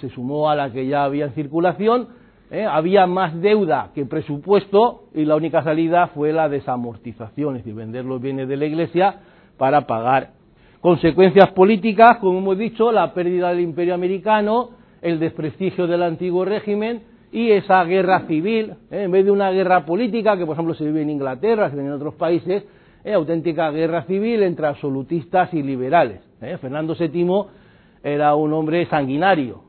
[0.00, 2.08] se sumó a la que ya había en circulación
[2.50, 2.64] ¿eh?
[2.64, 8.04] había más deuda que presupuesto y la única salida fue la desamortización, es decir, vender
[8.04, 9.16] los bienes de la Iglesia
[9.56, 10.30] para pagar.
[10.80, 17.02] Consecuencias políticas, como hemos dicho, la pérdida del imperio americano, el desprestigio del antiguo régimen
[17.32, 19.04] y esa guerra civil, ¿eh?
[19.04, 21.88] en vez de una guerra política, que por ejemplo se vive en Inglaterra, se vive
[21.88, 22.64] en otros países,
[23.02, 23.12] ¿eh?
[23.12, 26.20] auténtica guerra civil entre absolutistas y liberales.
[26.60, 27.44] Fernando VII
[28.02, 29.62] era un hombre sanguinario.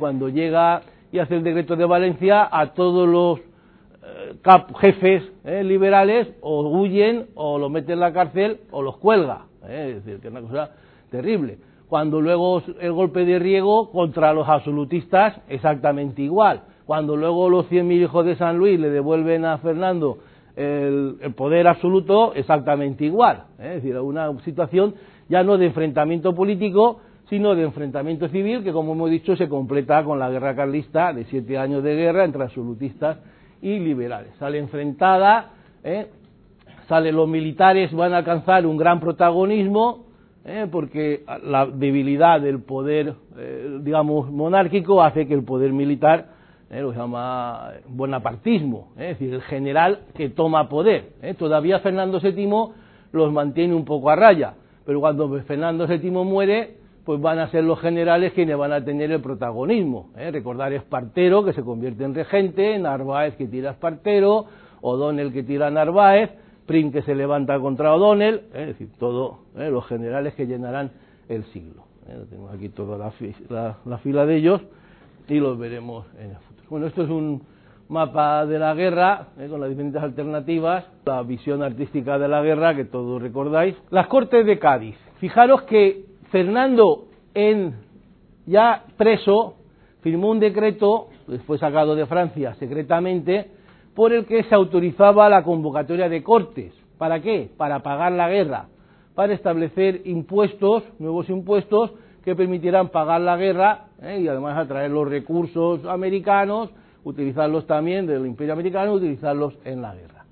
[0.00, 0.82] Cuando llega
[1.12, 4.36] y hace el decreto de Valencia a todos los eh,
[4.80, 9.46] jefes eh, liberales o huyen o los mete en la cárcel o los cuelga.
[9.66, 10.70] Eh, es decir, que es una cosa
[11.10, 11.58] terrible.
[11.88, 16.62] Cuando luego el golpe de Riego contra los absolutistas, exactamente igual.
[16.84, 20.18] Cuando luego los 100.000 hijos de San Luis le devuelven a Fernando
[20.56, 23.44] el, el poder absoluto, exactamente igual.
[23.58, 24.94] Es decir, una situación
[25.28, 30.04] ya no de enfrentamiento político, sino de enfrentamiento civil que, como hemos dicho, se completa
[30.04, 33.18] con la guerra carlista de siete años de guerra entre absolutistas
[33.62, 34.30] y liberales.
[34.38, 35.50] Sale enfrentada,
[35.82, 36.06] ¿eh?
[36.88, 40.06] sale los militares van a alcanzar un gran protagonismo
[40.44, 40.66] ¿eh?
[40.70, 46.28] porque la debilidad del poder, eh, digamos, monárquico hace que el poder militar
[46.70, 46.80] ¿eh?
[46.80, 51.12] lo llama bonapartismo, es decir, el general que toma poder.
[51.38, 52.48] Todavía Fernando VII
[53.12, 56.76] los mantiene un poco a raya, pero cuando Fernando VII muere,
[57.06, 60.10] pues van a ser los generales quienes van a tener el protagonismo.
[60.16, 60.32] ¿eh?
[60.32, 64.46] Recordar Espartero, que se convierte en regente, Narváez que tira a Espartero,
[64.80, 66.30] O'Donnell que tira a Narváez,
[66.66, 68.62] Prim que se levanta contra O'Donnell, ¿eh?
[68.62, 69.70] es decir, todos ¿eh?
[69.70, 70.90] los generales que llenarán
[71.28, 71.84] el siglo.
[72.28, 73.12] Tengo aquí toda la,
[73.50, 74.60] la, la, fila de ellos
[75.28, 76.68] y los veremos en el futuro.
[76.70, 77.42] Bueno, esto es un
[77.88, 82.84] mapa de la guerra, con las diferentes alternativas, la visión artística de la guerra que
[82.84, 83.76] todos recordáis.
[83.90, 84.96] Las Cortes de Cádiz.
[85.18, 86.04] Fijaros que
[86.36, 87.76] Fernando, en
[88.44, 89.54] ya preso,
[90.02, 93.52] firmó un decreto, después sacado de Francia secretamente,
[93.94, 96.74] por el que se autorizaba la convocatoria de cortes.
[96.98, 97.48] ¿Para qué?
[97.56, 98.66] Para pagar la guerra,
[99.14, 104.20] para establecer impuestos, nuevos impuestos que permitieran pagar la guerra ¿eh?
[104.20, 106.68] y además atraer los recursos americanos,
[107.04, 110.26] utilizarlos también del imperio americano, utilizarlos en la guerra.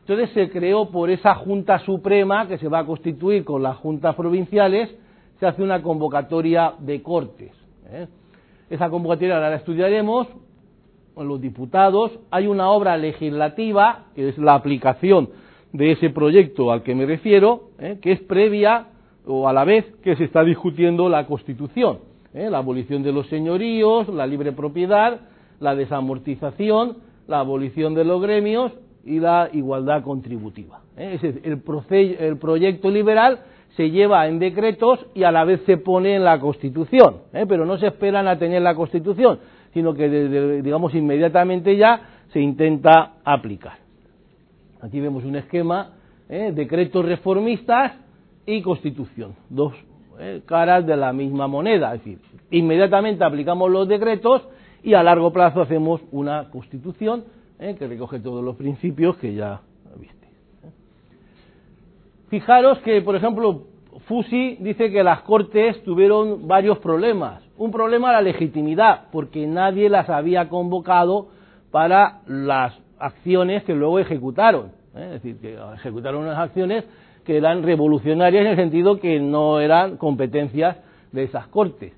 [0.00, 4.16] Entonces se creó por esa Junta Suprema que se va a constituir con las juntas
[4.16, 4.92] provinciales
[5.38, 7.52] se hace una convocatoria de cortes.
[7.90, 8.06] ¿eh?
[8.70, 10.28] Esa convocatoria ahora la estudiaremos
[11.14, 12.12] con los diputados.
[12.30, 15.30] Hay una obra legislativa, que es la aplicación
[15.72, 17.98] de ese proyecto al que me refiero, ¿eh?
[18.00, 18.88] que es previa
[19.26, 21.98] o a la vez que se está discutiendo la Constitución.
[22.32, 22.48] ¿eh?
[22.50, 25.20] La abolición de los señoríos, la libre propiedad,
[25.60, 28.72] la desamortización, la abolición de los gremios
[29.04, 30.80] y la igualdad contributiva.
[30.96, 31.18] ¿eh?
[31.22, 31.62] el,
[32.18, 33.40] el, proyecto liberal
[33.76, 37.44] se lleva en decretos y a la vez se pone en la Constitución, ¿eh?
[37.48, 39.40] pero no se esperan a tener la Constitución,
[39.72, 40.08] sino que
[40.62, 42.00] digamos inmediatamente ya
[42.32, 43.78] se intenta aplicar.
[44.80, 45.92] Aquí vemos un esquema,
[46.28, 46.52] ¿eh?
[46.54, 47.92] decretos reformistas
[48.46, 49.74] y Constitución, dos
[50.46, 52.18] caras de la misma moneda, es decir,
[52.52, 54.46] inmediatamente aplicamos los decretos
[54.84, 57.24] y a largo plazo hacemos una Constitución
[57.58, 59.60] que recoge todos los principios que ya
[62.34, 63.62] Fijaros que, por ejemplo,
[64.08, 67.44] Fusi dice que las Cortes tuvieron varios problemas.
[67.56, 71.28] Un problema la legitimidad, porque nadie las había convocado
[71.70, 74.72] para las acciones que luego ejecutaron.
[74.96, 75.12] ¿eh?
[75.14, 76.84] Es decir, que ejecutaron unas acciones
[77.24, 80.76] que eran revolucionarias en el sentido que no eran competencias
[81.12, 81.92] de esas Cortes.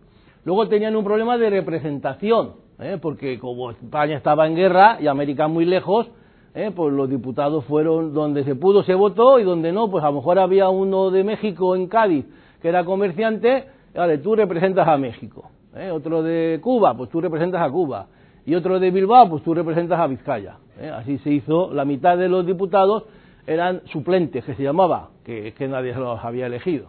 [0.44, 2.99] Luego tenían un problema de representación, ¿eh?
[3.01, 6.11] porque como España estaba en guerra y América muy lejos,
[6.57, 6.73] ¿eh?
[6.75, 10.14] pues los diputados fueron donde se pudo se votó y donde no, pues a lo
[10.14, 12.25] mejor había uno de México en Cádiz
[12.61, 15.90] que era comerciante, vale, tú representas a México, ¿eh?
[15.90, 18.07] otro de Cuba, pues tú representas a Cuba,
[18.47, 20.57] y otro de Bilbao, pues tú representas a Vizcaya.
[20.81, 20.88] ¿eh?
[20.88, 23.05] Así se hizo, la mitad de los diputados
[23.47, 26.87] eran suplentes, que se llamaba, que, que nadie los había elegido.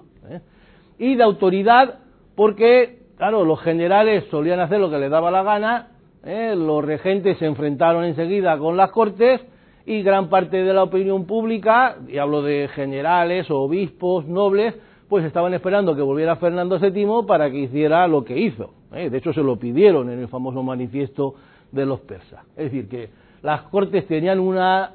[0.98, 2.00] Y de autoridad,
[2.36, 5.90] porque, claro, los generales solían hacer lo que les daba la gana,
[6.24, 9.42] los regentes se enfrentaron enseguida con las cortes,
[9.88, 14.76] y gran parte de la opinión pública, y hablo de generales, obispos, nobles,
[15.08, 18.74] pues estaban esperando que volviera Fernando VII para que hiciera lo que hizo.
[18.92, 19.10] ¿eh?
[19.10, 21.36] De hecho, se lo pidieron en el famoso manifiesto
[21.72, 22.46] de los persas.
[22.58, 23.10] Es decir, que
[23.42, 24.92] las cortes tenían una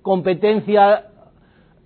[0.00, 1.06] competencia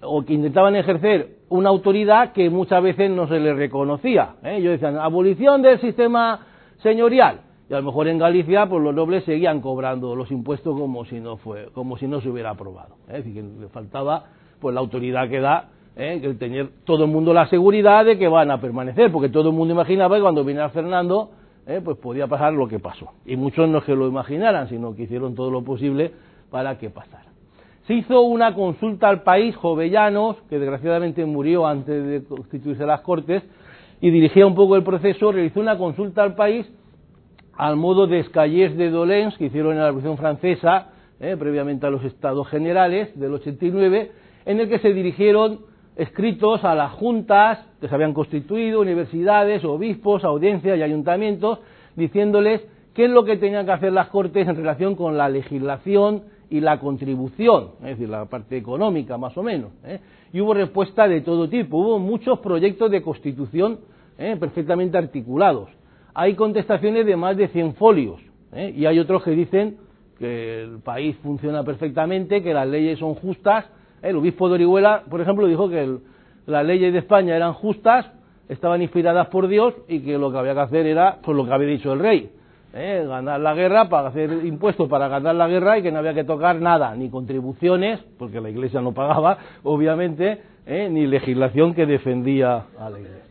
[0.03, 4.35] o que intentaban ejercer una autoridad que muchas veces no se les reconocía.
[4.45, 4.57] ¿eh?
[4.59, 6.41] Ellos decían, abolición del sistema
[6.83, 11.05] señorial y a lo mejor en Galicia pues los nobles seguían cobrando los impuestos como
[11.05, 13.19] si no fue como si no se hubiera aprobado ¿eh?
[13.19, 14.25] es decir que le faltaba
[14.61, 16.19] pues la autoridad que da ¿eh?
[16.21, 19.55] que tener todo el mundo la seguridad de que van a permanecer porque todo el
[19.55, 21.31] mundo imaginaba que cuando viniera Fernando
[21.65, 21.81] ¿eh?
[21.83, 25.05] pues podía pasar lo que pasó y muchos no es que lo imaginaran sino que
[25.05, 26.11] hicieron todo lo posible
[26.51, 27.31] para que pasara
[27.87, 33.45] se hizo una consulta al país Jovellanos que desgraciadamente murió antes de constituirse las Cortes
[34.01, 36.67] y dirigía un poco el proceso realizó una consulta al país
[37.61, 41.91] al modo de Escayés de Dolens, que hicieron en la Revolución Francesa, eh, previamente a
[41.91, 44.13] los Estados Generales del 89,
[44.47, 45.59] en el que se dirigieron
[45.95, 51.59] escritos a las juntas que se habían constituido, universidades, obispos, audiencias y ayuntamientos,
[51.97, 56.23] diciéndoles qué es lo que tenían que hacer las Cortes en relación con la legislación
[56.49, 59.73] y la contribución, es decir, la parte económica más o menos.
[59.85, 60.01] Eh.
[60.33, 63.81] Y hubo respuesta de todo tipo, hubo muchos proyectos de constitución
[64.17, 65.69] eh, perfectamente articulados
[66.15, 68.21] hay contestaciones de más de 100 folios
[68.53, 68.73] ¿eh?
[68.77, 69.79] y hay otros que dicen
[70.19, 73.65] que el país funciona perfectamente, que las leyes son justas.
[74.03, 75.99] El obispo de Orihuela, por ejemplo, dijo que
[76.47, 78.07] las leyes de España eran justas,
[78.49, 81.53] estaban inspiradas por Dios y que lo que había que hacer era pues lo que
[81.53, 82.31] había dicho el rey,
[82.75, 83.05] ¿eh?
[83.07, 86.25] ganar la guerra para hacer impuestos para ganar la guerra y que no había que
[86.25, 90.89] tocar nada, ni contribuciones, porque la Iglesia no pagaba, obviamente, ¿eh?
[90.91, 93.30] ni legislación que defendía a la Iglesia.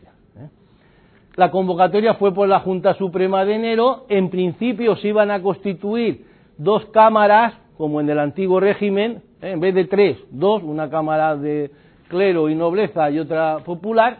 [1.40, 4.04] La convocatoria fue por la Junta Suprema de enero.
[4.10, 6.26] En principio se iban a constituir
[6.58, 9.52] dos cámaras, como en el antiguo régimen, ¿eh?
[9.52, 11.70] en vez de tres, dos, una cámara de
[12.08, 14.18] clero y nobleza y otra popular,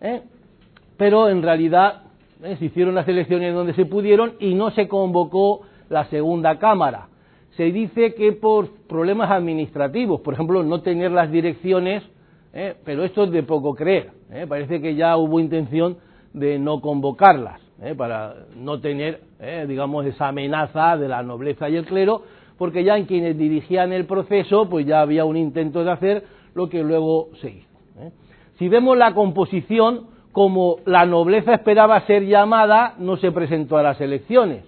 [0.00, 0.22] ¿eh?
[0.96, 2.04] pero en realidad
[2.42, 2.56] ¿eh?
[2.58, 7.08] se hicieron las elecciones donde se pudieron y no se convocó la segunda cámara.
[7.54, 12.02] Se dice que por problemas administrativos, por ejemplo, no tener las direcciones,
[12.82, 14.08] pero esto es de poco creer.
[14.48, 15.98] Parece que ya hubo intención
[16.32, 17.94] de no convocarlas, ¿eh?
[17.94, 19.66] para no tener, ¿eh?
[19.68, 22.22] digamos, esa amenaza de la nobleza y el clero,
[22.58, 26.68] porque ya en quienes dirigían el proceso, pues ya había un intento de hacer lo
[26.68, 27.78] que luego se hizo.
[27.98, 28.12] ¿eh?
[28.58, 34.00] Si vemos la composición, como la nobleza esperaba ser llamada, no se presentó a las
[34.00, 34.64] elecciones.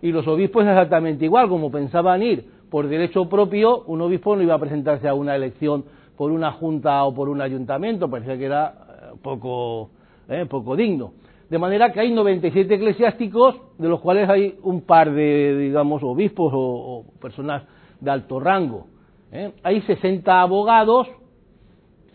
[0.00, 4.54] Y los obispos exactamente igual, como pensaban ir por derecho propio, un obispo no iba
[4.54, 5.84] a presentarse a una elección
[6.16, 8.74] por una junta o por un ayuntamiento, parecía que era
[9.22, 9.90] poco
[10.28, 10.46] ¿eh?
[10.46, 11.12] poco digno.
[11.48, 16.52] De manera que hay 97 eclesiásticos, de los cuales hay un par de, digamos, obispos
[16.54, 17.62] o, personas
[18.00, 18.86] de alto rango.
[19.32, 19.52] ¿eh?
[19.62, 21.08] Hay 60 abogados,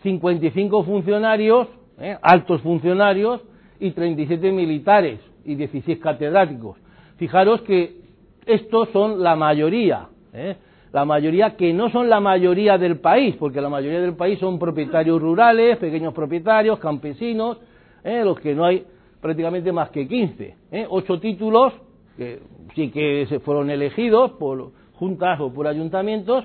[0.02, 1.66] 55 funcionarios,
[1.98, 2.16] ¿eh?
[2.22, 3.40] altos funcionarios,
[3.80, 6.78] y 37 militares y 16 catedráticos.
[7.16, 7.96] Fijaros que
[8.46, 10.08] estos son la mayoría,
[10.92, 14.58] la mayoría que no son la mayoría del país, porque la mayoría del país son
[14.58, 17.58] propietarios rurales, pequeños propietarios, campesinos,
[18.04, 18.22] ¿eh?
[18.24, 18.84] los que no hay
[19.24, 20.54] prácticamente más que 15.
[20.70, 20.86] ¿eh?
[20.88, 21.72] Ocho títulos,
[22.16, 22.40] que
[22.74, 26.44] sí que se fueron elegidos por juntas o por ayuntamientos,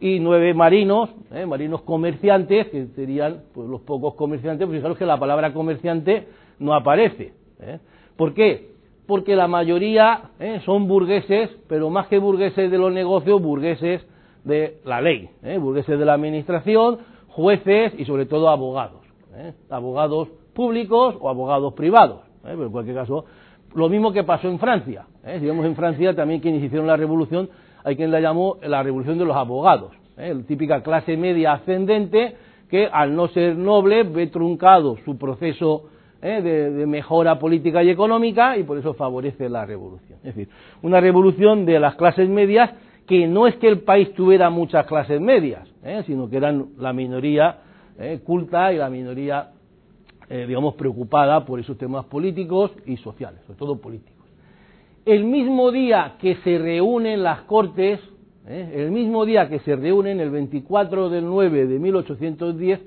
[0.00, 1.46] y nueve marinos, ¿eh?
[1.46, 6.28] marinos comerciantes, que serían pues, los pocos comerciantes, pues fijaros que la palabra comerciante
[6.58, 7.32] no aparece.
[7.60, 7.78] ¿eh?
[8.16, 8.72] ¿Por qué?
[9.06, 10.32] Porque la mayoría
[10.66, 14.06] son burgueses, pero más que burgueses de los negocios, burgueses
[14.44, 16.98] de la ley, burgueses de la administración,
[17.28, 19.00] jueces y sobre todo abogados,
[19.70, 20.28] abogados
[20.58, 22.22] públicos o abogados privados.
[22.42, 23.24] Pero en cualquier caso,
[23.76, 25.06] lo mismo que pasó en Francia.
[25.22, 27.48] Si vemos en Francia también quienes hicieron la revolución
[27.84, 30.34] hay quien la llamó la revolución de los abogados, ¿eh?
[30.34, 32.34] la típica clase media ascendente
[32.68, 35.84] que al no ser noble ve truncado su proceso
[36.20, 36.42] ¿eh?
[36.42, 40.18] de, mejora política y económica y por eso favorece la revolución.
[40.18, 40.48] Es decir,
[40.82, 42.70] una revolución de las clases medias
[43.06, 46.02] que no es que el país tuviera muchas clases medias, ¿eh?
[46.04, 47.60] sino que eran la minoría
[48.24, 49.48] culta y la minoría,
[50.28, 54.18] digamos, preocupada por esos temas políticos y sociales, sobre todo políticos
[55.08, 57.98] el mismo día que se reúnen las Cortes,
[58.46, 58.72] ¿eh?
[58.74, 62.80] el mismo día que se reúnen, el 24 del 9 de 1810,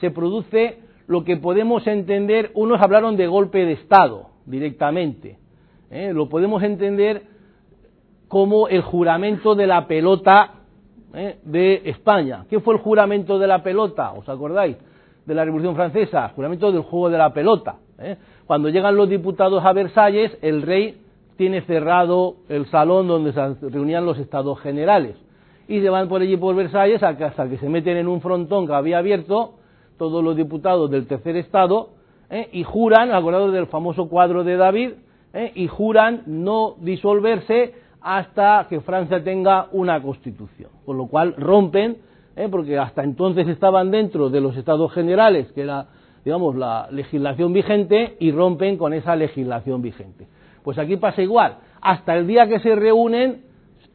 [0.00, 5.38] se produce lo que podemos entender, unos hablaron de golpe de Estado directamente,
[5.92, 6.12] ¿eh?
[6.12, 7.22] lo podemos entender
[8.26, 10.54] como el juramento de la pelota
[11.14, 11.38] ¿eh?
[11.44, 12.46] de España.
[12.50, 14.12] ¿Qué fue el juramento de la pelota?
[14.12, 14.76] ¿Os acordáis?
[15.30, 17.76] De la Revolución Francesa, juramento del juego de la pelota.
[18.48, 21.00] Cuando llegan los diputados a Versalles, el rey
[21.36, 25.14] tiene cerrado el salón donde se reunían los estados generales.
[25.68, 28.72] Y se van por allí por Versalles hasta que se meten en un frontón que
[28.72, 29.52] había abierto
[29.98, 31.90] todos los diputados del tercer estado
[32.28, 32.48] ¿eh?
[32.50, 34.90] y juran, acordados del famoso cuadro de David,
[35.32, 35.52] ¿eh?
[35.54, 40.70] y juran no disolverse hasta que Francia tenga una constitución.
[40.84, 41.98] Con lo cual rompen,
[42.40, 42.48] ¿eh?
[42.48, 45.86] porque hasta entonces estaban dentro de los estados generales, que era,
[46.24, 50.26] digamos, la legislación vigente, y rompen con esa legislación vigente.
[50.62, 51.58] Pues aquí pasa igual.
[51.80, 53.42] Hasta el día que se reúnen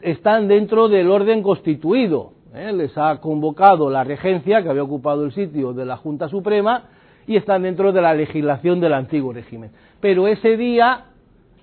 [0.02, 2.34] están dentro del orden constituido.
[2.54, 2.72] ¿eh?
[2.72, 6.90] Les ha convocado la regencia, que había ocupado el sitio de la Junta Suprema,
[7.28, 9.72] y están dentro de la legislación del antiguo régimen.
[10.00, 11.06] Pero ese día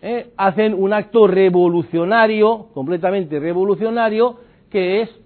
[0.00, 0.32] ¿eh?
[0.36, 5.21] hacen un acto revolucionario, completamente revolucionario, que es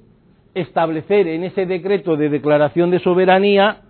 [0.61, 3.83] establecer en ese decreto de declaración de soberanía,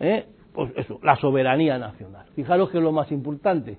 [0.00, 0.24] ¿eh?
[0.52, 2.26] pues eso, la soberanía nacional.
[2.34, 3.78] Fijaros que es lo más importante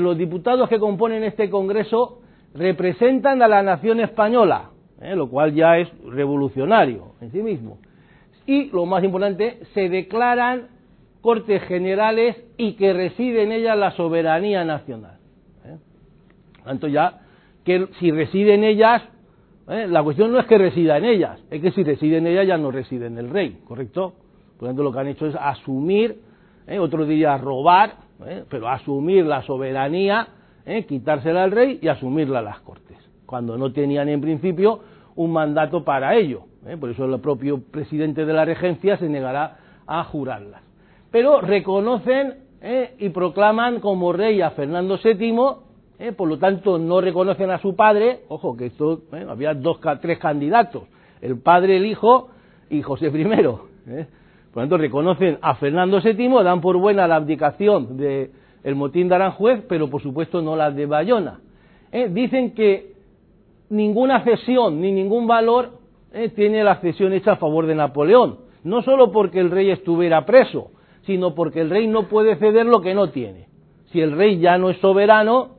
[0.00, 2.20] los diputados que componen este Congreso
[2.54, 4.70] representan a la nación española,
[5.00, 5.16] ¿eh?
[5.16, 7.78] lo cual ya es revolucionario en sí mismo.
[8.46, 10.68] Y lo más importante, se declaran
[11.20, 15.18] Cortes Generales y que reside en ellas la soberanía nacional.
[15.64, 15.78] ¿eh?
[16.64, 17.20] Tanto ya
[17.64, 19.02] que si reside en ellas,
[19.68, 19.86] ¿eh?
[19.88, 22.56] la cuestión no es que resida en ellas, es que si reside en ellas ya
[22.56, 24.14] no reside en el rey, ¿correcto?
[24.58, 26.20] Por lo tanto, lo que han hecho es asumir,
[26.78, 28.44] otro día robar, ¿eh?
[28.48, 30.28] pero asumir la soberanía,
[30.64, 30.84] ¿eh?
[30.86, 34.80] quitársela al rey y asumirla a las Cortes, cuando no tenían en principio
[35.16, 36.44] un mandato para ello.
[36.66, 36.76] ¿eh?
[36.76, 40.62] Por eso el propio presidente de la regencia se negará a jurarlas.
[41.10, 42.44] Pero reconocen
[42.98, 45.34] y proclaman como rey a Fernando VII,
[46.16, 50.84] por lo tanto no reconocen a su padre, ojo que esto había dos, tres candidatos,
[51.20, 52.28] el padre, el hijo
[52.68, 53.24] y José I.
[54.54, 59.16] Por lo tanto, reconocen a Fernando VII, dan por buena la abdicación del motín de
[59.16, 61.40] Aranjuez, pero por supuesto no la de Bayona.
[61.90, 62.08] ¿Eh?
[62.08, 62.92] Dicen que
[63.70, 65.70] ninguna cesión ni ningún valor
[66.12, 66.28] ¿eh?
[66.30, 70.70] tiene la cesión hecha a favor de Napoleón, no solo porque el rey estuviera preso,
[71.02, 73.48] sino porque el rey no puede ceder lo que no tiene.
[73.86, 75.53] Si el rey ya no es soberano,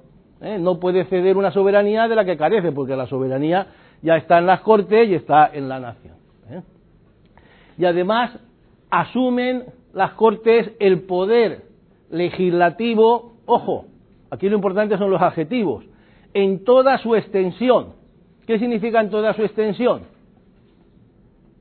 [0.46, 0.60] ¿eh?
[0.60, 3.68] no puede ceder una soberanía de la que carece, porque la soberanía
[4.02, 6.16] ya está en las cortes y está en la nación.
[7.78, 8.40] Y además
[8.90, 11.64] asumen las Cortes el poder
[12.10, 13.86] legislativo, ojo,
[14.30, 15.86] aquí lo importante son los adjetivos,
[16.34, 17.94] en toda su extensión.
[18.46, 20.02] ¿Qué significa en toda su extensión?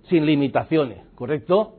[0.09, 1.77] Sin limitaciones, ¿correcto?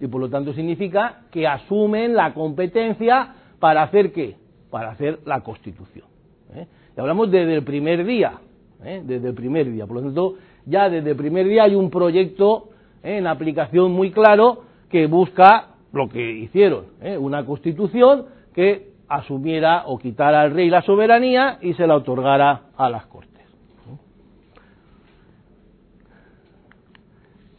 [0.00, 4.36] Y por lo tanto significa que asumen la competencia para hacer qué?
[4.70, 6.11] Para hacer la Constitución.
[6.54, 6.66] ¿Eh?
[6.96, 8.40] Y hablamos desde el primer día,
[8.84, 9.02] ¿eh?
[9.04, 9.86] desde el primer día.
[9.86, 10.34] Por lo tanto,
[10.66, 12.68] ya desde el primer día hay un proyecto
[13.02, 13.18] ¿eh?
[13.18, 17.16] en aplicación muy claro que busca lo que hicieron, ¿eh?
[17.16, 22.88] una constitución que asumiera o quitara al rey la soberanía y se la otorgara a
[22.88, 23.32] las cortes.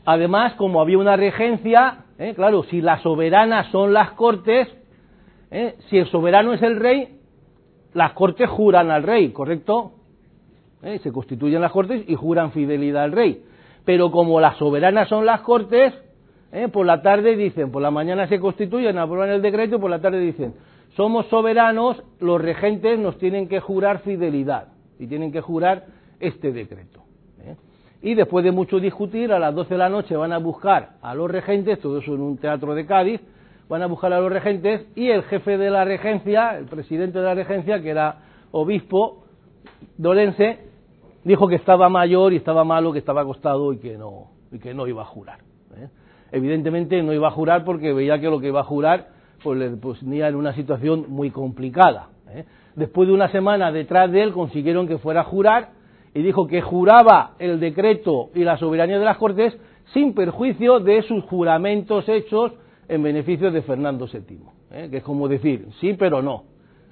[0.06, 2.34] Además, como había una regencia, ¿eh?
[2.36, 4.68] claro, si las soberanas son las cortes,
[5.50, 5.76] ¿eh?
[5.90, 7.20] si el soberano es el rey,
[7.94, 9.94] las cortes juran al rey, ¿correcto?
[11.02, 13.44] Se constituyen las cortes y juran fidelidad al rey.
[13.86, 15.94] Pero como las soberanas son las cortes,
[16.54, 16.68] ¿Eh?
[16.68, 20.20] Por la tarde dicen, por la mañana se constituyen, aprueban el decreto por la tarde
[20.20, 20.54] dicen,
[20.96, 24.68] somos soberanos, los regentes nos tienen que jurar fidelidad.
[25.00, 25.86] y tienen que jurar
[26.20, 27.02] este decreto.
[27.44, 27.56] ¿eh?
[28.04, 31.16] Y después de mucho discutir, a las 12 de la noche van a buscar a
[31.16, 33.20] los regentes, todo eso en un teatro de Cádiz,
[33.74, 37.26] van a buscar a los regentes y el jefe de la regencia, el presidente de
[37.26, 38.18] la regencia, que era
[38.52, 39.24] obispo
[39.98, 40.60] dolense,
[41.24, 44.76] dijo que estaba mayor y estaba malo, que estaba acostado y que no, y que
[44.76, 45.40] no iba a jurar.
[45.76, 45.88] ¿eh?
[46.32, 49.08] Evidentemente no iba a jurar porque veía que lo que iba a jurar
[49.44, 52.10] pues le ponía en una situación muy complicada.
[52.30, 52.46] ¿eh?
[52.76, 55.70] Después de una semana detrás de él consiguieron que fuera a jurar
[56.14, 59.58] y dijo que juraba el decreto y la soberanía de las Cortes
[59.96, 62.54] sin perjuicio de sus juramentos hechos
[62.88, 64.40] en beneficio de Fernando VII,
[64.72, 64.88] ¿eh?
[64.90, 66.44] que es como decir sí pero no.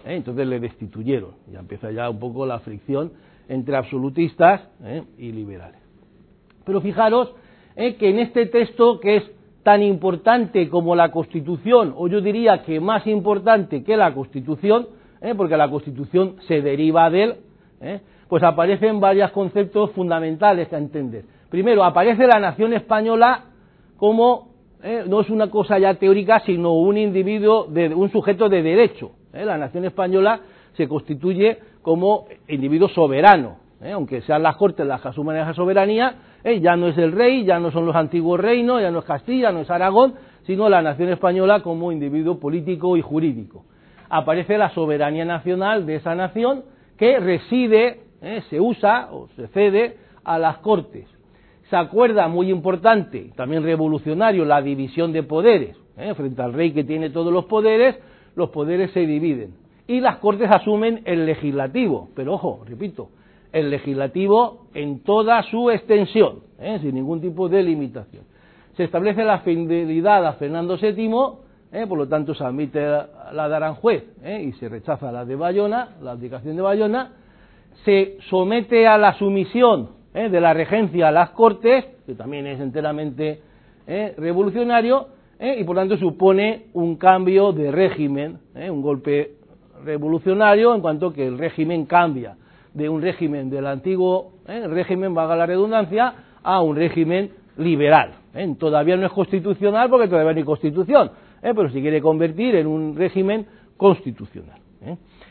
[0.06, 0.16] ¿eh?
[0.16, 1.32] Entonces le destituyeron.
[1.52, 3.12] Ya empieza ya un poco la fricción
[3.48, 5.04] entre absolutistas ¿eh?
[5.18, 5.80] y liberales.
[6.66, 7.34] Pero fijaros
[7.76, 9.24] que en este texto que es
[9.64, 14.88] tan importante como la Constitución, o yo diría que más importante que la Constitución,
[15.38, 17.36] porque la Constitución se deriva de él,
[18.28, 21.26] pues aparecen varios conceptos fundamentales que entender.
[21.50, 23.44] Primero, aparece la nación española
[23.98, 24.51] como,
[24.84, 29.12] eh, no es una cosa ya teórica, sino un individuo, de, un sujeto de derecho.
[29.34, 29.46] Eh.
[29.46, 30.40] La nación española
[30.74, 33.92] se constituye como individuo soberano, eh.
[33.92, 37.60] aunque sean las cortes las que asumen esa soberanía, ya no es el rey, ya
[37.60, 40.16] no son los antiguos reinos, ya no es Castilla, no es Aragón,
[40.48, 43.66] sino la nación española como individuo político y jurídico.
[44.10, 46.64] Aparece la soberanía nacional de esa nación
[46.98, 48.00] que reside
[48.50, 51.08] se usa o se cede a las Cortes.
[51.72, 55.78] Se acuerda, muy importante, también revolucionario, la división de poderes.
[55.96, 56.14] ¿eh?
[56.16, 57.96] Frente al rey que tiene todos los poderes,
[58.36, 59.54] los poderes se dividen.
[59.88, 63.08] Y las Cortes asumen el legislativo, pero ojo, repito,
[63.54, 66.78] el legislativo en toda su extensión, ¿eh?
[66.82, 68.26] sin ningún tipo de limitación.
[68.76, 74.04] Se establece la fidelidad a Fernando VII, por lo tanto se admite la de Aranjuez
[74.26, 77.14] y se rechaza la de Bayona, la abdicación de Bayona,
[77.86, 80.30] se somete a la sumisión ¿eh?
[80.30, 83.42] de la regencia a las Cortes, que también es enteramente
[83.88, 84.14] ¿eh?
[84.18, 85.08] revolucionario,
[85.40, 85.58] ¿eh?
[85.60, 89.36] y por tanto supone un cambio de régimen, un golpe
[89.84, 92.36] revolucionario en cuanto que el régimen cambia
[92.74, 98.14] de un régimen del antiguo régimen, vaga la redundancia, a un régimen liberal.
[98.58, 102.96] Todavía no es constitucional porque todavía no hay constitución, pero se quiere convertir en un
[102.96, 103.46] régimen
[103.76, 104.60] constitucional.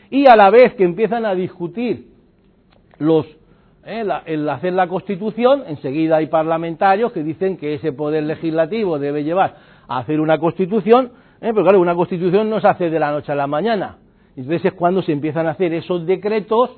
[0.09, 2.07] Y a la vez que empiezan a discutir
[2.99, 3.25] los
[3.83, 9.23] eh, el hacer la constitución, enseguida hay parlamentarios que dicen que ese poder legislativo debe
[9.23, 9.55] llevar
[9.87, 11.11] a hacer una constitución,
[11.41, 13.97] eh, pero claro, una constitución no se hace de la noche a la mañana.
[14.35, 16.69] Entonces es cuando se empiezan a hacer esos decretos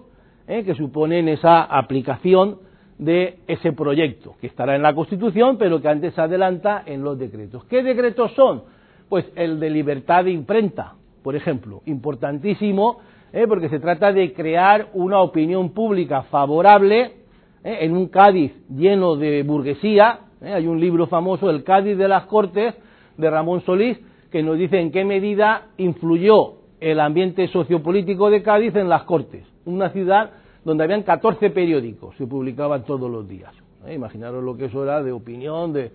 [0.48, 2.60] eh, que suponen esa aplicación
[2.98, 7.18] de ese proyecto, que estará en la Constitución, pero que antes se adelanta en los
[7.18, 7.66] decretos.
[7.66, 8.64] ¿Qué decretos son?
[9.10, 13.00] Pues el de libertad de imprenta, por ejemplo, importantísimo
[13.34, 13.48] ¿eh?
[13.48, 17.12] porque se trata de crear una opinión pública favorable
[17.64, 17.78] ¿eh?
[17.82, 20.20] en un Cádiz lleno de burguesía.
[20.42, 20.54] ¿eh?
[20.54, 22.76] Hay un libro famoso, El Cádiz de las Cortes,
[23.18, 24.00] de Ramón Solís,
[24.32, 29.46] que nos dice en qué medida influyó el ambiente sociopolítico de Cádiz en las Cortes,
[29.66, 30.32] una ciudad
[30.64, 33.54] donde habían 14 periódicos, se publicaban todos los días.
[33.90, 35.92] Imaginaros lo que eso era de opinión, de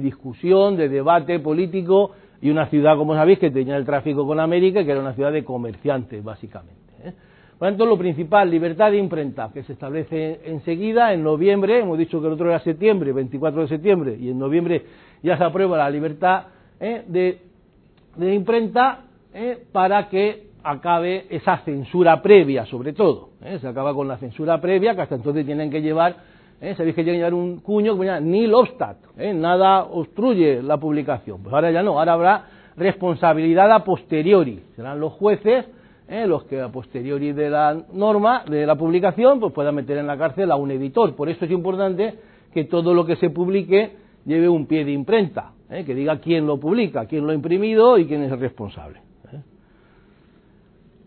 [0.00, 2.10] discusión, de debate político
[2.42, 5.32] y una ciudad, como sabéis, que tenía el tráfico con América, que era una ciudad
[5.32, 6.80] de comerciantes, básicamente.
[7.04, 7.12] ¿eh?
[7.58, 12.18] Por lo lo principal, libertad de imprenta, que se establece enseguida, en noviembre, hemos dicho
[12.18, 14.82] que el otro era septiembre, 24 de septiembre, y en noviembre
[15.22, 16.44] ya se aprueba la libertad
[16.80, 17.04] ¿eh?
[17.06, 19.00] de, imprenta
[19.34, 19.62] ¿eh?
[19.70, 23.30] para que acabe esa censura previa, sobre todo.
[23.60, 26.16] Se acaba con la censura previa, que hasta entonces tienen que llevar
[26.60, 26.74] ¿Eh?
[26.74, 29.32] Sabéis que que llevar un cuño que llama nil obstat, ¿eh?
[29.32, 31.42] nada obstruye la publicación.
[31.42, 32.44] Pues ahora ya no, ahora habrá
[32.76, 34.62] responsabilidad a posteriori.
[34.76, 35.66] Serán los jueces
[36.10, 36.26] ¿eh?
[36.26, 40.18] los que a posteriori de la norma, de la publicación, pues puedan meter en la
[40.18, 41.14] cárcel a un editor.
[41.14, 42.14] Por eso es importante
[42.52, 43.92] que todo lo que se publique
[44.26, 45.84] lleve un pie de imprenta, ¿eh?
[45.84, 49.00] que diga quién lo publica, quién lo ha imprimido y quién es el responsable.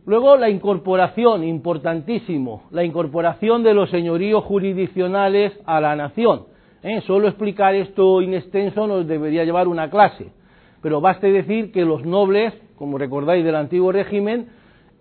[0.06, 6.44] Luego la incorporación, importantísimo, la incorporación de los señoríos jurisdiccionales a la nación.
[6.82, 7.00] ¿Eh?
[7.08, 10.34] Solo explicar esto in extenso nos debería llevar una clase,
[10.82, 14.50] pero baste decir que los nobles, como recordáis del antiguo régimen,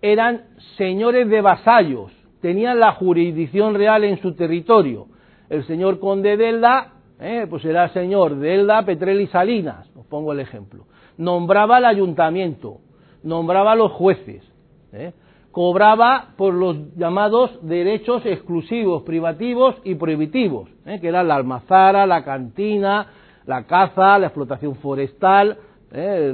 [0.01, 0.43] eran
[0.77, 5.07] señores de vasallos, tenían la jurisdicción real en su territorio.
[5.49, 7.45] El señor conde de Elda, ¿eh?
[7.49, 10.85] pues era señor de Elda, Petrel y Salinas, os pongo el ejemplo.
[11.17, 12.77] Nombraba el ayuntamiento,
[13.21, 14.52] nombraba a los jueces,
[14.93, 15.13] ¿eh?
[15.51, 20.99] cobraba por los llamados derechos exclusivos, privativos y prohibitivos, ¿eh?
[20.99, 23.07] que eran la almazara, la cantina,
[23.45, 25.57] la caza, la explotación forestal,
[25.91, 26.33] ¿eh?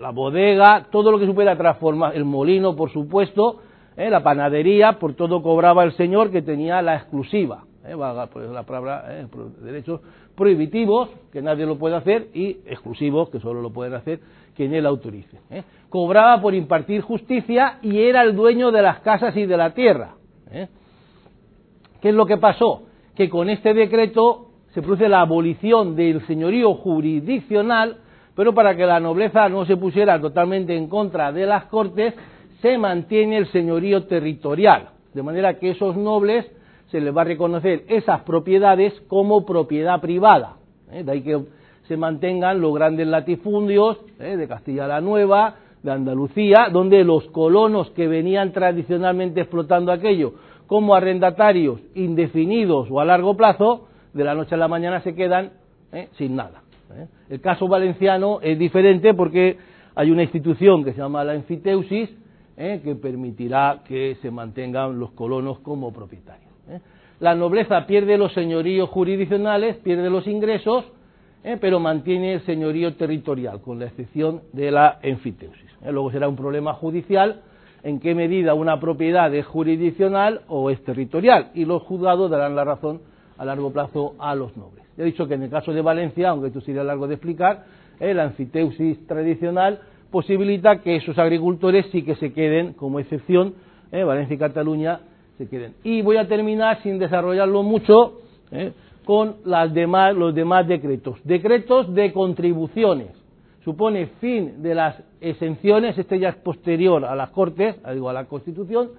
[0.00, 3.60] la bodega, todo lo que supiera transformar, el molino, por supuesto,
[3.96, 7.64] la panadería, por todo cobraba el señor que tenía la exclusiva.
[8.32, 9.26] Pues la palabra,
[9.62, 10.00] derechos
[10.40, 14.20] prohibitivos, que nadie lo puede hacer, y exclusivos, que solo lo pueden hacer
[14.56, 15.38] quien él autorice.
[15.90, 20.14] Cobraba por impartir justicia y era el dueño de las casas y de la tierra.
[22.00, 22.84] ¿Qué es lo que pasó?
[23.14, 27.98] Que con este decreto se produce la abolición del señorío jurisdiccional,
[28.34, 32.14] pero para que la nobleza no se pusiera totalmente en contra de las cortes,
[32.62, 36.50] se mantiene el señorío territorial, de manera que esos nobles
[36.90, 40.56] se les va a reconocer esas propiedades como propiedad privada.
[40.90, 41.04] ¿eh?
[41.04, 41.40] De ahí que
[41.86, 44.36] se mantengan los grandes latifundios ¿eh?
[44.36, 50.34] de Castilla la Nueva, de Andalucía, donde los colonos que venían tradicionalmente explotando aquello
[50.66, 55.52] como arrendatarios indefinidos o a largo plazo, de la noche a la mañana se quedan
[55.92, 56.08] ¿eh?
[56.12, 56.62] sin nada.
[57.28, 59.56] El caso valenciano es diferente porque
[59.94, 62.10] hay una institución que se llama la enfiteusis
[62.56, 66.49] que permitirá que se mantengan los colonos como propietarios.
[67.20, 70.84] La nobleza pierde los señoríos jurisdiccionales, pierde los ingresos,
[71.60, 75.70] pero mantiene el señorío territorial, con la excepción de la enfiteusis.
[75.84, 77.42] Luego será un problema judicial
[77.82, 82.64] en qué medida una propiedad es jurisdiccional o es territorial, y los juzgados darán la
[82.64, 83.00] razón
[83.38, 84.84] a largo plazo a los nobles.
[84.98, 87.64] he dicho que en el caso de Valencia, aunque esto sería largo de explicar,
[87.98, 89.80] eh, la anfiteusis tradicional
[90.10, 93.54] posibilita que esos agricultores sí que se queden como excepción,
[93.92, 95.00] eh, Valencia y Cataluña
[95.84, 98.20] Y voy a terminar sin desarrollarlo mucho
[98.50, 98.72] eh,
[99.04, 101.18] con las demás, los demás decretos.
[101.24, 103.08] Decretos de contribuciones
[103.64, 108.24] supone fin de las exenciones, este ya es posterior a las Cortes, digo, a la
[108.24, 108.90] Constitución,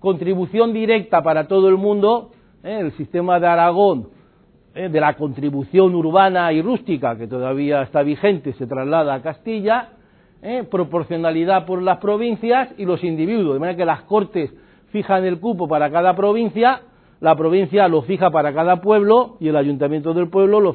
[0.00, 2.30] contribución directa para todo el mundo,
[2.62, 2.78] ¿eh?
[2.80, 4.08] el sistema de Aragón,
[4.74, 4.88] ¿eh?
[4.88, 9.90] de la contribución urbana y rústica, que todavía está vigente, se traslada a Castilla,
[10.70, 14.52] proporcionalidad por las provincias y los individuos, de manera que las Cortes
[14.94, 16.82] fijan el cupo para cada provincia,
[17.18, 20.72] la provincia lo fija para cada pueblo y el ayuntamiento del pueblo lo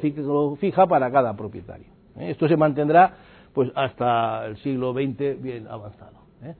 [0.57, 1.88] fija para cada propietario.
[2.17, 3.13] Esto se mantendrá
[3.53, 6.17] pues hasta el siglo XX bien avanzado.
[6.43, 6.53] ¿eh?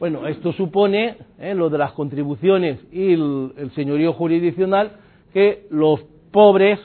[0.00, 1.54] Bueno, esto supone, ¿eh?
[1.54, 4.92] lo de las contribuciones y el, señorío jurisdiccional,
[5.34, 6.00] que los
[6.32, 6.80] pobres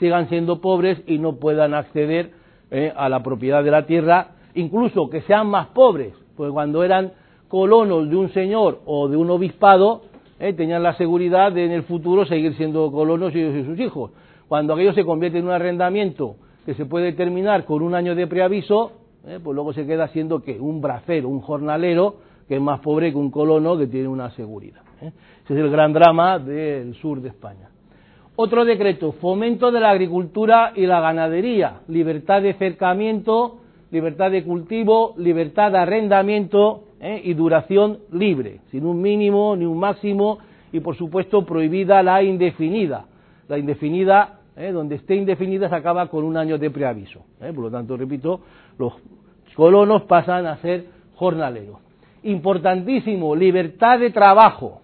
[0.00, 2.32] sigan siendo pobres y no puedan acceder
[2.72, 2.92] ¿eh?
[2.96, 7.12] a la propiedad de la tierra, incluso que sean más pobres, pues cuando eran
[7.50, 10.02] colonos de un señor o de un obispado,
[10.38, 14.12] tenían la seguridad de en el futuro seguir siendo colonos ellos y sus hijos.
[14.48, 18.26] Cuando aquello se convierte en un arrendamiento que se puede terminar con un año de
[18.26, 18.92] preaviso,
[19.26, 22.16] eh, pues luego se queda siendo que un bracero, un jornalero,
[22.48, 24.80] que es más pobre que un colono que tiene una seguridad.
[25.02, 25.12] ¿eh?
[25.44, 27.68] Ese es el gran drama del sur de España.
[28.36, 33.58] Otro decreto, fomento de la agricultura y la ganadería, libertad de cercamiento,
[33.90, 37.20] libertad de cultivo, libertad de arrendamiento ¿eh?
[37.24, 40.38] y duración libre, sin un mínimo ni un máximo
[40.72, 43.06] y por supuesto prohibida la indefinida.
[43.48, 44.72] La indefinida ¿eh?
[44.72, 47.20] donde esté indefinida se acaba con un año de preaviso.
[47.40, 47.52] ¿eh?
[47.52, 48.40] Por lo tanto, repito,
[48.78, 48.92] los
[49.56, 50.86] colonos pasan a ser
[51.16, 51.78] jornaleros.
[52.22, 54.82] Importantísimo, libertad de trabajo,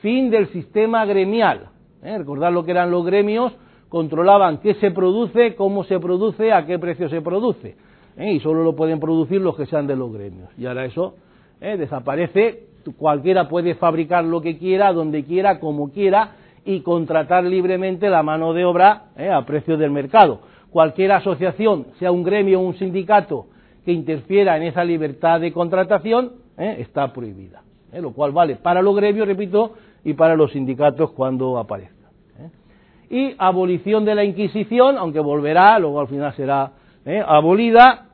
[0.00, 1.68] fin del sistema gremial.
[2.00, 3.52] Recordad lo que eran los gremios,
[3.88, 7.76] controlaban qué se produce, cómo se produce, a qué precio se produce.
[8.16, 10.48] Y solo lo pueden producir los que sean de los gremios.
[10.56, 11.14] Y ahora eso
[11.60, 16.32] desaparece, cualquiera puede fabricar lo que quiera, donde quiera, como quiera,
[16.64, 20.40] y contratar libremente la mano de obra eh, a precio del mercado.
[20.70, 23.46] Cualquier asociación, sea un gremio o un sindicato,
[23.84, 27.62] que interfiera en esa libertad de contratación, eh, está prohibida.
[27.90, 29.72] Eh, lo cual vale para los gremios, repito,
[30.04, 31.94] y para los sindicatos cuando aparezca.
[33.10, 36.72] Y abolición de la Inquisición, aunque volverá, luego al final será
[37.26, 38.08] abolida,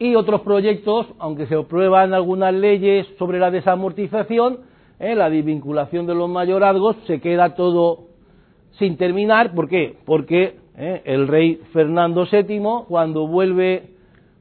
[0.00, 4.60] y otros proyectos, aunque se aprueban algunas leyes sobre la desamortización,
[4.98, 5.14] ¿eh?
[5.14, 8.06] la desvinculación de los mayorazgos, se queda todo
[8.78, 9.54] sin terminar.
[9.54, 9.96] ¿Por qué?
[10.06, 11.02] Porque ¿eh?
[11.04, 13.90] el rey Fernando VII, cuando vuelve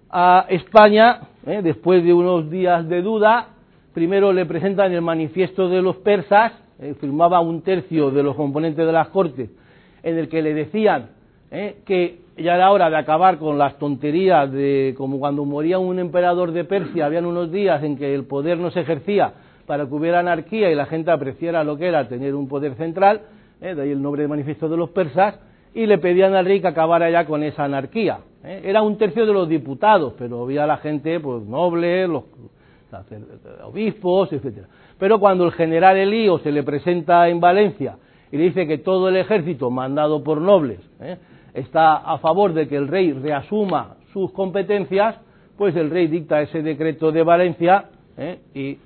[0.10, 1.60] a España, ¿eh?
[1.62, 3.50] después de unos días de duda,
[3.94, 6.54] primero le presentan el manifiesto de los persas,
[7.02, 9.50] firmaba un tercio de los componentes de las cortes,
[10.04, 11.10] en el que le decían
[11.50, 16.52] que ya era hora de acabar con las tonterías de como cuando moría un emperador
[16.52, 19.34] de Persia, habían unos días en que el poder no se ejercía
[19.66, 23.22] para que hubiera anarquía y la gente apreciara lo que era tener un poder central,
[23.62, 23.76] ¿eh?
[23.76, 25.40] de ahí el nombre de manifiesto de los persas,
[25.74, 28.20] y le pedían al rey que acabara ya con esa anarquía.
[28.44, 28.62] ¿eh?
[28.64, 32.24] Era un tercio de los diputados, pero había la gente pues noble, los,
[33.64, 34.68] obispos, etcétera.
[34.98, 37.98] Pero cuando el general Elío se le presenta en Valencia
[38.32, 41.18] y le dice que todo el ejército mandado por nobles ¿eh?
[41.60, 45.16] Está a favor de que el rey reasuma sus competencias,
[45.58, 47.90] pues el rey dicta ese decreto de Valencia
[48.54, 48.78] y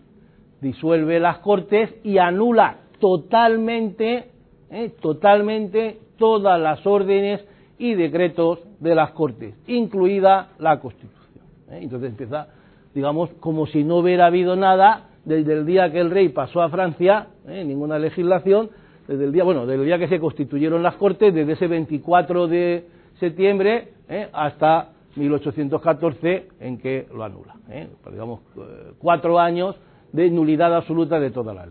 [0.63, 4.29] disuelve las Cortes y anula totalmente,
[4.71, 4.91] ¿eh?
[5.01, 7.45] totalmente todas las órdenes
[7.77, 11.45] y decretos de las Cortes, incluida la Constitución.
[11.69, 11.79] ¿eh?
[11.81, 12.47] Entonces empieza,
[12.95, 16.69] digamos, como si no hubiera habido nada desde el día que el rey pasó a
[16.69, 17.63] Francia, ¿eh?
[17.65, 18.69] ninguna legislación,
[19.07, 22.47] desde el día, bueno, desde el día que se constituyeron las Cortes, desde ese 24
[22.47, 22.85] de
[23.19, 23.89] septiembre
[24.31, 27.55] hasta 1814 en que lo anula.
[27.67, 28.41] Pues digamos,
[28.99, 29.75] cuatro años
[30.11, 31.61] de nulidad absoluta de toda la ley.